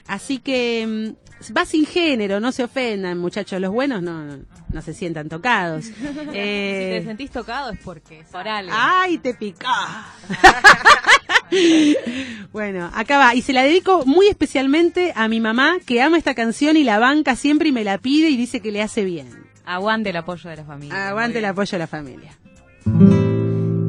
Así 0.09 0.39
que 0.39 0.87
mm, 0.87 1.27
va 1.57 1.65
sin 1.65 1.87
género, 1.87 2.41
no 2.41 2.53
se 2.53 2.65
ofendan, 2.65 3.19
muchachos. 3.19 3.61
Los 3.61 3.73
buenos 3.73 4.03
no, 4.03 4.39
no, 4.73 4.83
se 4.83 4.95
sientan 4.95 5.29
tocados. 5.29 5.87
Eh, 6.33 6.93
si 6.95 7.01
te 7.01 7.05
sentís 7.05 7.31
tocado 7.31 7.73
es 7.73 7.81
porque 7.81 8.21
es 8.21 8.35
oral. 8.35 8.69
¡Ay, 8.71 9.19
te 9.19 9.35
pica! 9.35 10.07
bueno, 12.53 12.91
acá 12.95 13.19
va. 13.19 13.35
Y 13.35 13.43
se 13.43 13.53
la 13.53 13.63
dedico 13.63 14.05
muy 14.07 14.29
especialmente 14.29 15.13
a 15.15 15.29
mi 15.29 15.41
mamá, 15.41 15.77
que 15.85 16.03
ama 16.03 16.19
esta 16.19 16.35
canción 16.35 16.77
y 16.77 16.85
la 16.85 16.99
banca 16.99 17.37
siempre 17.37 17.69
y 17.69 17.73
me 17.73 17.85
la 17.85 17.99
pide 17.99 18.31
y 18.31 18.37
dice 18.37 18.61
que 18.61 18.73
le 18.73 18.83
hace 18.83 19.05
bien. 19.05 19.47
Aguante 19.65 20.11
el 20.11 20.17
apoyo 20.17 20.49
de 20.49 20.57
la 20.57 20.65
familia. 20.65 21.09
Aguante 21.09 21.39
el 21.39 21.45
apoyo 21.45 21.73
de 21.73 21.79
la 21.79 21.89
familia. 21.89 22.39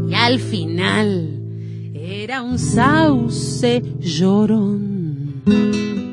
Y 0.10 0.14
al 0.16 0.40
final 0.40 1.40
era 1.94 2.42
un 2.42 2.58
sauce 2.58 3.84
llorón 4.00 6.07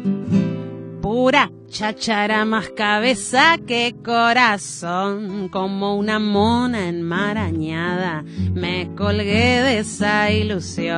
pura 1.05 1.53
chachara 1.69 2.47
más 2.47 2.71
cabeza 2.71 3.59
que 3.67 3.95
corazón, 4.03 5.51
como 5.51 5.97
una 5.97 6.19
mona 6.19 6.89
enmarañada, 6.89 8.25
me 8.55 8.89
colgué 8.97 9.61
de 9.61 9.81
esa 9.81 10.31
ilusión. 10.31 10.95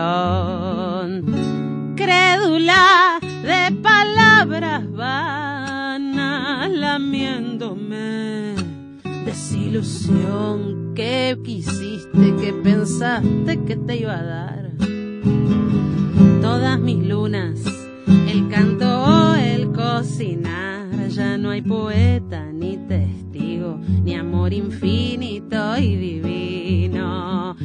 Crédula 1.97 3.19
de 3.43 3.75
palabras 3.83 4.89
vanas, 4.93 6.71
lamiéndome. 6.71 8.55
Desilusión 9.25 10.95
que 10.95 11.37
quisiste, 11.45 12.37
que 12.41 12.53
pensaste 12.63 13.61
que 13.65 13.75
te 13.75 13.97
iba 13.97 14.17
a 14.17 14.23
dar. 14.23 14.71
Todas 16.41 16.79
mis 16.79 17.05
lunas, 17.05 17.59
el 18.07 18.49
canto 18.49 18.86
cocinar. 19.87 21.09
Ya 21.09 21.39
no 21.39 21.51
hay 21.51 21.63
poeta 21.63 22.45
ni 22.53 22.77
testigo, 22.77 23.79
ni 24.05 24.15
amor 24.15 24.53
infinito 24.53 25.77
y 25.79 25.97
divino. 25.97 27.57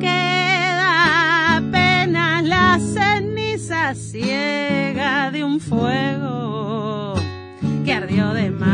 Queda 0.00 1.56
apenas 1.56 2.44
la 2.44 2.78
ceniza 2.78 3.94
ciega 3.94 5.30
de 5.30 5.44
un 5.44 5.60
fuego 5.60 7.14
que 7.84 7.92
ardió 7.92 8.34
de 8.34 8.50
más. 8.50 8.68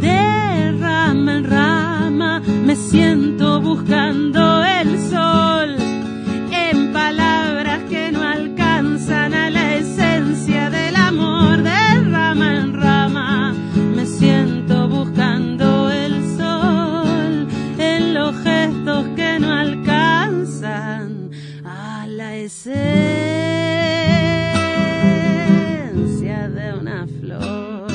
De 0.00 0.20
me 2.64 2.76
siento 2.76 3.60
buscando 3.60 4.59
esencia 22.50 22.78
de 26.48 26.74
una 26.74 27.06
flor. 27.06 27.86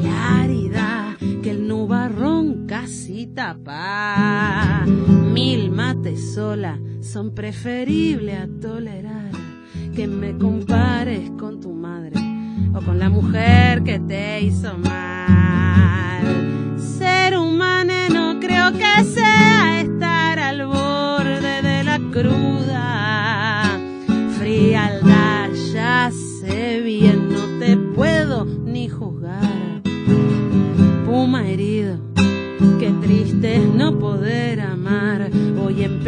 Claridad 0.00 1.18
que 1.42 1.50
el 1.50 1.68
nubarrón 1.68 2.66
casi 2.66 3.26
tapa. 3.26 4.86
Mil 4.86 5.70
mates 5.70 6.32
sola 6.34 6.80
son 7.02 7.34
preferibles 7.34 8.40
a 8.40 8.48
tolerar 8.58 9.32
que 9.94 10.06
me 10.06 10.38
compares 10.38 11.30
con 11.38 11.60
tu 11.60 11.74
madre 11.74 12.18
o 12.74 12.80
con 12.80 12.98
la 12.98 13.10
mujer 13.10 13.82
que 13.82 13.98
te 13.98 14.40
hizo 14.40 14.78
mal. 14.78 16.24
Ser 16.78 17.36
humano 17.36 17.92
no 18.10 18.40
creo 18.40 18.72
que 18.72 19.04
sea 19.04 19.57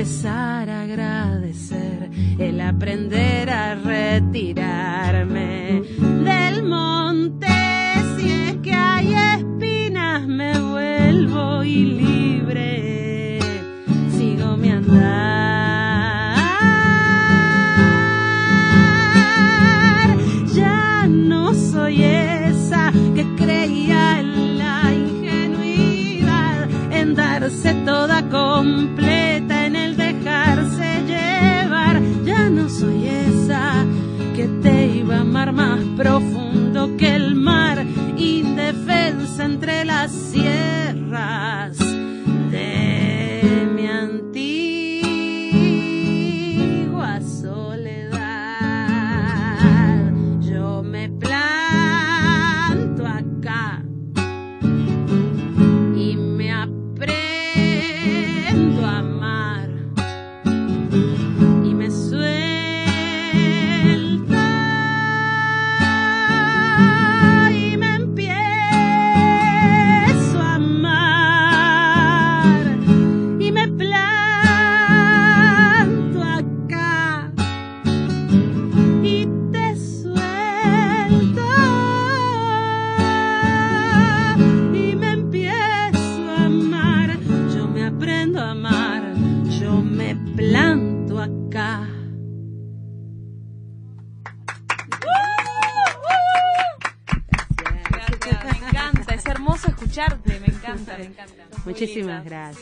empezar 0.00 0.70
a 0.70 0.80
agradecer 0.84 2.08
el 2.38 2.58
aprender 2.62 3.50
a 3.50 3.74
retirarme 3.74 5.19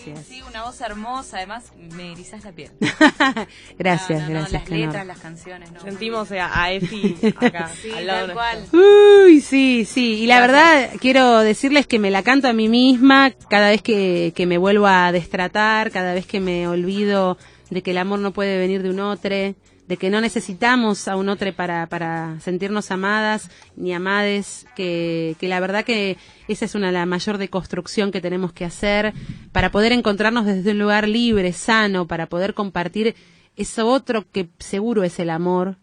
gracias. 0.07 0.27
Sí, 0.27 0.43
una 0.49 0.65
voz 0.65 0.81
hermosa, 0.81 1.37
además 1.39 1.73
me 1.95 2.13
erizas 2.13 2.45
la 2.45 2.53
piel. 2.53 2.71
gracias, 3.79 4.21
No, 4.23 4.29
no, 4.29 4.35
no, 4.35 4.41
gracias. 4.41 4.53
Las 4.53 4.71
letras, 4.71 5.07
las 5.07 5.19
canciones, 5.19 5.73
¿no? 5.73 5.81
Sentimos 5.81 6.31
a, 6.33 6.63
a 6.63 6.73
Efi 6.73 7.17
acá, 7.37 7.71
Sí, 7.81 7.91
al 7.91 8.07
lado 8.07 8.35
tal 8.35 8.37
nuestro. 8.65 8.81
cual. 8.81 8.83
Uy, 9.27 9.41
sí, 9.41 9.85
sí. 9.85 10.15
Y 10.23 10.27
la 10.27 10.41
verdad, 10.41 10.91
quiero 11.01 11.41
decirles 11.41 11.87
que 11.87 11.99
me 11.99 12.11
la 12.11 12.23
canto 12.23 12.49
a 12.49 12.53
mí 12.53 12.69
misma 12.69 13.33
cada 13.49 13.71
vez 13.71 13.83
que, 13.83 14.33
que 14.35 14.47
me 14.47 14.59
vuelvo 14.59 14.87
a 14.87 15.13
destratar, 15.13 15.91
cada 15.91 16.15
vez 16.15 16.27
que 16.27 16.41
me 16.41 16.67
olvido 16.69 17.39
de 17.71 17.83
que 17.83 17.91
el 17.91 17.99
amor 17.99 18.19
no 18.21 18.33
puede 18.33 18.59
venir 18.59 18.83
de 18.83 18.91
un 18.91 19.01
otro, 19.01 19.35
de 19.89 19.97
que 19.97 20.11
no 20.11 20.21
necesitamos 20.21 21.09
a 21.09 21.17
un 21.17 21.31
otro 21.31 21.53
para, 21.55 21.87
para 21.87 22.39
sentirnos 22.41 22.91
amadas 22.91 23.51
ni 23.75 23.95
amades, 23.95 24.67
que, 24.77 25.35
que 25.41 25.49
la 25.49 25.61
verdad 25.61 25.85
que 25.85 26.19
esa 26.47 26.67
es 26.67 26.75
una 26.75 26.93
la 26.93 27.07
mayor 27.07 27.39
deconstrucción 27.39 28.13
que 28.13 28.21
tenemos 28.21 28.53
que 28.53 28.67
hacer 28.67 29.15
para 29.51 29.71
poder 29.71 29.93
encontrarnos 29.93 30.45
desde 30.45 30.73
un 30.73 30.79
lugar 30.79 31.09
libre, 31.09 31.55
sano, 31.55 32.07
para 32.07 32.27
poder 32.27 32.53
compartir 32.53 33.17
eso 33.57 33.89
otro 33.89 34.31
que 34.31 34.51
seguro 34.59 35.05
es 35.05 35.19
el 35.19 35.31
amor 35.31 35.77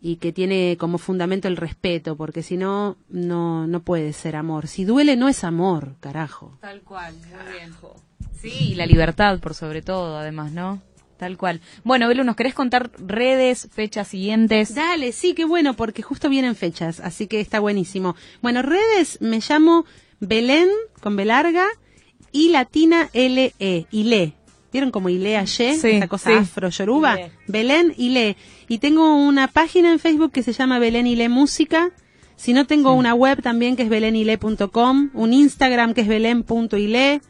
y 0.00 0.16
que 0.16 0.32
tiene 0.32 0.76
como 0.78 0.98
fundamento 0.98 1.46
el 1.46 1.56
respeto, 1.56 2.16
porque 2.16 2.42
si 2.42 2.56
no, 2.56 2.96
no, 3.08 3.68
no 3.68 3.80
puede 3.80 4.12
ser 4.12 4.34
amor. 4.34 4.66
Si 4.66 4.84
duele, 4.84 5.14
no 5.14 5.28
es 5.28 5.44
amor, 5.44 5.94
carajo. 6.00 6.58
Tal 6.60 6.80
cual, 6.80 7.14
muy 7.14 7.52
bien. 7.52 7.72
Sí, 8.40 8.72
y 8.72 8.74
la 8.74 8.86
libertad 8.86 9.38
por 9.38 9.54
sobre 9.54 9.80
todo, 9.82 10.18
además, 10.18 10.50
¿no? 10.50 10.82
Tal 11.22 11.38
cual. 11.38 11.60
Bueno, 11.84 12.08
Belu, 12.08 12.24
¿nos 12.24 12.34
querés 12.34 12.52
contar 12.52 12.90
redes, 12.98 13.68
fechas 13.72 14.08
siguientes? 14.08 14.74
Dale, 14.74 15.12
sí, 15.12 15.34
qué 15.34 15.44
bueno, 15.44 15.74
porque 15.74 16.02
justo 16.02 16.28
vienen 16.28 16.56
fechas, 16.56 16.98
así 16.98 17.28
que 17.28 17.38
está 17.38 17.60
buenísimo. 17.60 18.16
Bueno, 18.40 18.60
redes, 18.60 19.18
me 19.20 19.38
llamo 19.38 19.84
Belén, 20.18 20.68
con 21.00 21.14
B 21.14 21.24
larga, 21.24 21.68
y 22.32 22.48
latina 22.48 23.08
L-E, 23.12 23.86
Ile. 23.92 24.32
¿Vieron 24.72 24.90
como 24.90 25.10
Ilea 25.10 25.44
Y? 25.44 25.46
Sí, 25.46 25.64
Esa 25.68 26.08
cosa 26.08 26.30
sí. 26.30 26.36
afro-yoruba. 26.38 27.14
Ile. 27.20 27.32
Belén 27.46 27.94
Ile. 27.96 28.36
Y 28.66 28.78
tengo 28.78 29.14
una 29.14 29.46
página 29.46 29.92
en 29.92 30.00
Facebook 30.00 30.32
que 30.32 30.42
se 30.42 30.52
llama 30.52 30.80
Belén 30.80 31.06
Ile 31.06 31.28
Música. 31.28 31.92
Si 32.34 32.52
no, 32.52 32.66
tengo 32.66 32.94
una 32.94 33.14
web 33.14 33.42
también 33.42 33.76
que 33.76 33.84
es 33.84 33.88
belenile.com, 33.88 35.10
un 35.14 35.32
Instagram 35.32 35.94
que 35.94 36.00
es 36.00 36.08
belen.ile. 36.08 37.20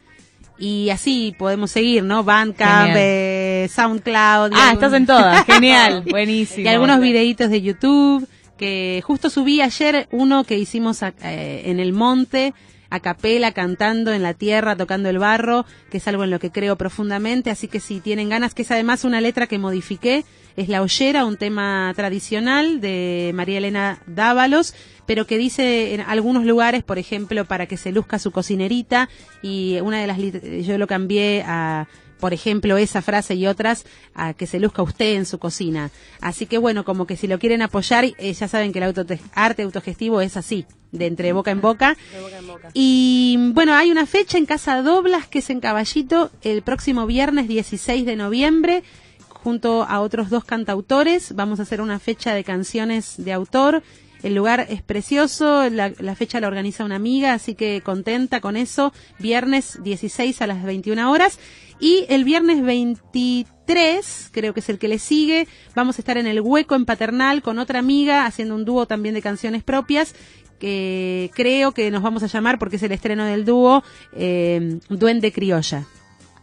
Y 0.59 0.89
así 0.91 1.35
podemos 1.37 1.71
seguir, 1.71 2.03
¿no? 2.03 2.23
Bandcamp, 2.23 2.91
eh, 2.95 3.67
SoundCloud. 3.73 4.51
Ah, 4.53 4.69
algún- 4.69 4.73
estás 4.73 4.93
en 4.93 5.05
todas. 5.05 5.45
Genial, 5.47 6.03
buenísimo. 6.09 6.63
y 6.65 6.67
algunos 6.67 6.99
videitos 7.01 7.49
de 7.49 7.61
YouTube 7.61 8.27
que 8.57 9.01
justo 9.05 9.29
subí 9.29 9.61
ayer 9.61 10.07
uno 10.11 10.43
que 10.43 10.57
hicimos 10.57 11.01
eh, 11.01 11.63
en 11.65 11.79
el 11.79 11.91
monte 11.91 12.53
a 12.93 12.99
capela 12.99 13.51
cantando 13.53 14.13
en 14.13 14.21
la 14.21 14.35
tierra 14.35 14.75
tocando 14.75 15.09
el 15.09 15.17
barro 15.17 15.65
que 15.89 15.97
es 15.97 16.07
algo 16.07 16.23
en 16.23 16.29
lo 16.29 16.39
que 16.39 16.51
creo 16.51 16.75
profundamente. 16.75 17.49
Así 17.49 17.67
que 17.67 17.79
si 17.79 17.99
tienen 18.01 18.29
ganas 18.29 18.53
que 18.53 18.61
es 18.61 18.69
además 18.69 19.03
una 19.03 19.19
letra 19.19 19.47
que 19.47 19.57
modifiqué 19.57 20.25
es 20.55 20.69
la 20.69 20.83
ollera 20.83 21.25
un 21.25 21.37
tema 21.37 21.91
tradicional 21.95 22.81
de 22.81 23.31
María 23.33 23.57
Elena 23.57 23.99
Dávalos 24.05 24.75
pero 25.07 25.25
que 25.25 25.39
dice 25.39 25.95
en 25.95 26.01
algunos 26.01 26.45
lugares 26.45 26.83
por 26.83 26.99
ejemplo 26.99 27.45
para 27.45 27.65
que 27.65 27.77
se 27.77 27.91
luzca 27.91 28.19
su 28.19 28.29
cocinerita 28.29 29.09
y 29.41 29.79
una 29.81 29.99
de 29.99 30.05
las 30.05 30.19
yo 30.63 30.77
lo 30.77 30.85
cambié 30.85 31.43
a 31.47 31.87
por 32.19 32.33
ejemplo, 32.33 32.77
esa 32.77 33.01
frase 33.01 33.35
y 33.35 33.47
otras, 33.47 33.85
a 34.13 34.33
que 34.33 34.47
se 34.47 34.59
luzca 34.59 34.81
usted 34.81 35.15
en 35.15 35.25
su 35.25 35.39
cocina. 35.39 35.91
Así 36.21 36.45
que 36.45 36.57
bueno, 36.57 36.83
como 36.85 37.05
que 37.07 37.17
si 37.17 37.27
lo 37.27 37.39
quieren 37.39 37.61
apoyar, 37.61 38.05
eh, 38.05 38.33
ya 38.33 38.47
saben 38.47 38.71
que 38.73 38.79
el 38.79 38.85
autote- 38.93 39.19
arte 39.33 39.63
autogestivo 39.63 40.21
es 40.21 40.37
así, 40.37 40.65
de 40.91 41.07
entre 41.07 41.33
boca 41.33 41.51
en 41.51 41.61
boca. 41.61 41.97
De 42.13 42.21
boca 42.21 42.37
en 42.37 42.47
boca. 42.47 42.69
Y 42.73 43.37
bueno, 43.53 43.73
hay 43.75 43.91
una 43.91 44.05
fecha 44.05 44.37
en 44.37 44.45
Casa 44.45 44.81
Doblas, 44.81 45.27
que 45.27 45.39
es 45.39 45.49
en 45.49 45.59
Caballito, 45.59 46.31
el 46.43 46.61
próximo 46.61 47.05
viernes 47.07 47.47
16 47.47 48.05
de 48.05 48.15
noviembre, 48.15 48.83
junto 49.29 49.83
a 49.83 49.99
otros 49.99 50.29
dos 50.29 50.45
cantautores. 50.45 51.35
Vamos 51.35 51.59
a 51.59 51.63
hacer 51.63 51.81
una 51.81 51.99
fecha 51.99 52.33
de 52.33 52.43
canciones 52.45 53.15
de 53.17 53.33
autor. 53.33 53.83
El 54.23 54.35
lugar 54.35 54.65
es 54.69 54.81
precioso, 54.81 55.69
la, 55.69 55.91
fecha 56.15 56.39
la 56.39 56.47
organiza 56.47 56.85
una 56.85 56.95
amiga, 56.95 57.33
así 57.33 57.55
que 57.55 57.81
contenta 57.81 58.39
con 58.39 58.55
eso. 58.55 58.93
Viernes 59.19 59.79
16 59.83 60.41
a 60.41 60.47
las 60.47 60.63
21 60.63 61.11
horas. 61.11 61.39
Y 61.79 62.05
el 62.07 62.23
viernes 62.23 62.63
23, 62.63 64.29
creo 64.31 64.53
que 64.53 64.61
es 64.61 64.69
el 64.69 64.79
que 64.79 64.87
le 64.87 64.99
sigue, 64.99 65.47
vamos 65.75 65.97
a 65.97 66.01
estar 66.01 66.17
en 66.17 66.27
el 66.27 66.39
hueco 66.39 66.75
en 66.75 66.85
Paternal 66.85 67.41
con 67.41 67.59
otra 67.59 67.79
amiga 67.79 68.25
haciendo 68.25 68.55
un 68.55 68.63
dúo 68.63 68.85
también 68.85 69.15
de 69.15 69.21
canciones 69.21 69.63
propias 69.63 70.15
que 70.59 71.29
creo 71.33 71.73
que 71.73 71.91
nos 71.91 72.01
vamos 72.01 72.23
a 72.23 72.27
llamar 72.27 72.57
porque 72.57 72.77
es 72.77 72.83
el 72.83 72.93
estreno 72.93 73.25
del 73.25 73.43
dúo 73.43 73.83
eh, 74.13 74.79
Duende 74.87 75.33
Criolla. 75.33 75.85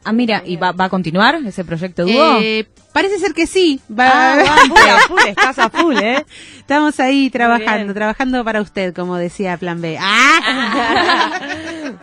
Ah, 0.05 0.13
mira, 0.13 0.43
¿y 0.47 0.57
va, 0.57 0.73
va 0.73 0.87
a 0.87 0.89
continuar 0.89 1.35
ese 1.47 1.65
proyecto 1.65 2.05
dúo? 2.05 2.39
Eh, 2.41 2.67
parece 2.93 3.19
ser 3.19 3.35
que 3.35 3.47
sí. 3.47 3.81
Va, 3.91 4.33
Ah, 4.33 4.37
va, 4.37 4.57
full, 4.67 4.79
a 4.89 4.99
full, 5.01 5.29
estás 5.29 5.59
a 5.59 5.69
full, 5.71 5.97
¿eh? 5.99 6.25
Estamos 6.59 6.99
ahí 7.01 7.29
trabajando, 7.31 7.93
trabajando 7.93 8.45
para 8.45 8.63
usted, 8.63 8.95
como 8.95 9.17
decía 9.17 9.57
Plan 9.59 9.81
B. 9.81 9.99
¡Ah! 10.01 11.39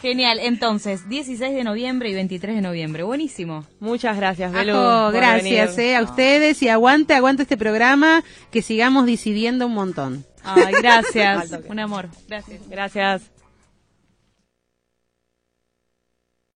Genial, 0.00 0.38
entonces, 0.40 1.08
16 1.08 1.52
de 1.54 1.64
noviembre 1.64 2.10
y 2.10 2.14
23 2.14 2.54
de 2.56 2.62
noviembre. 2.62 3.02
Buenísimo. 3.02 3.64
Muchas 3.80 4.16
gracias, 4.16 4.52
Belu. 4.52 4.74
Ajo, 4.76 5.12
gracias 5.12 5.76
eh, 5.78 5.96
a 5.96 6.02
ustedes 6.02 6.62
y 6.62 6.68
aguante, 6.68 7.14
aguante 7.14 7.42
este 7.42 7.56
programa, 7.56 8.22
que 8.50 8.62
sigamos 8.62 9.04
decidiendo 9.06 9.66
un 9.66 9.74
montón. 9.74 10.24
Ay, 10.42 10.74
gracias. 10.80 11.50
Un 11.68 11.80
amor. 11.80 12.08
Gracias. 12.28 12.60
Gracias. 12.68 13.22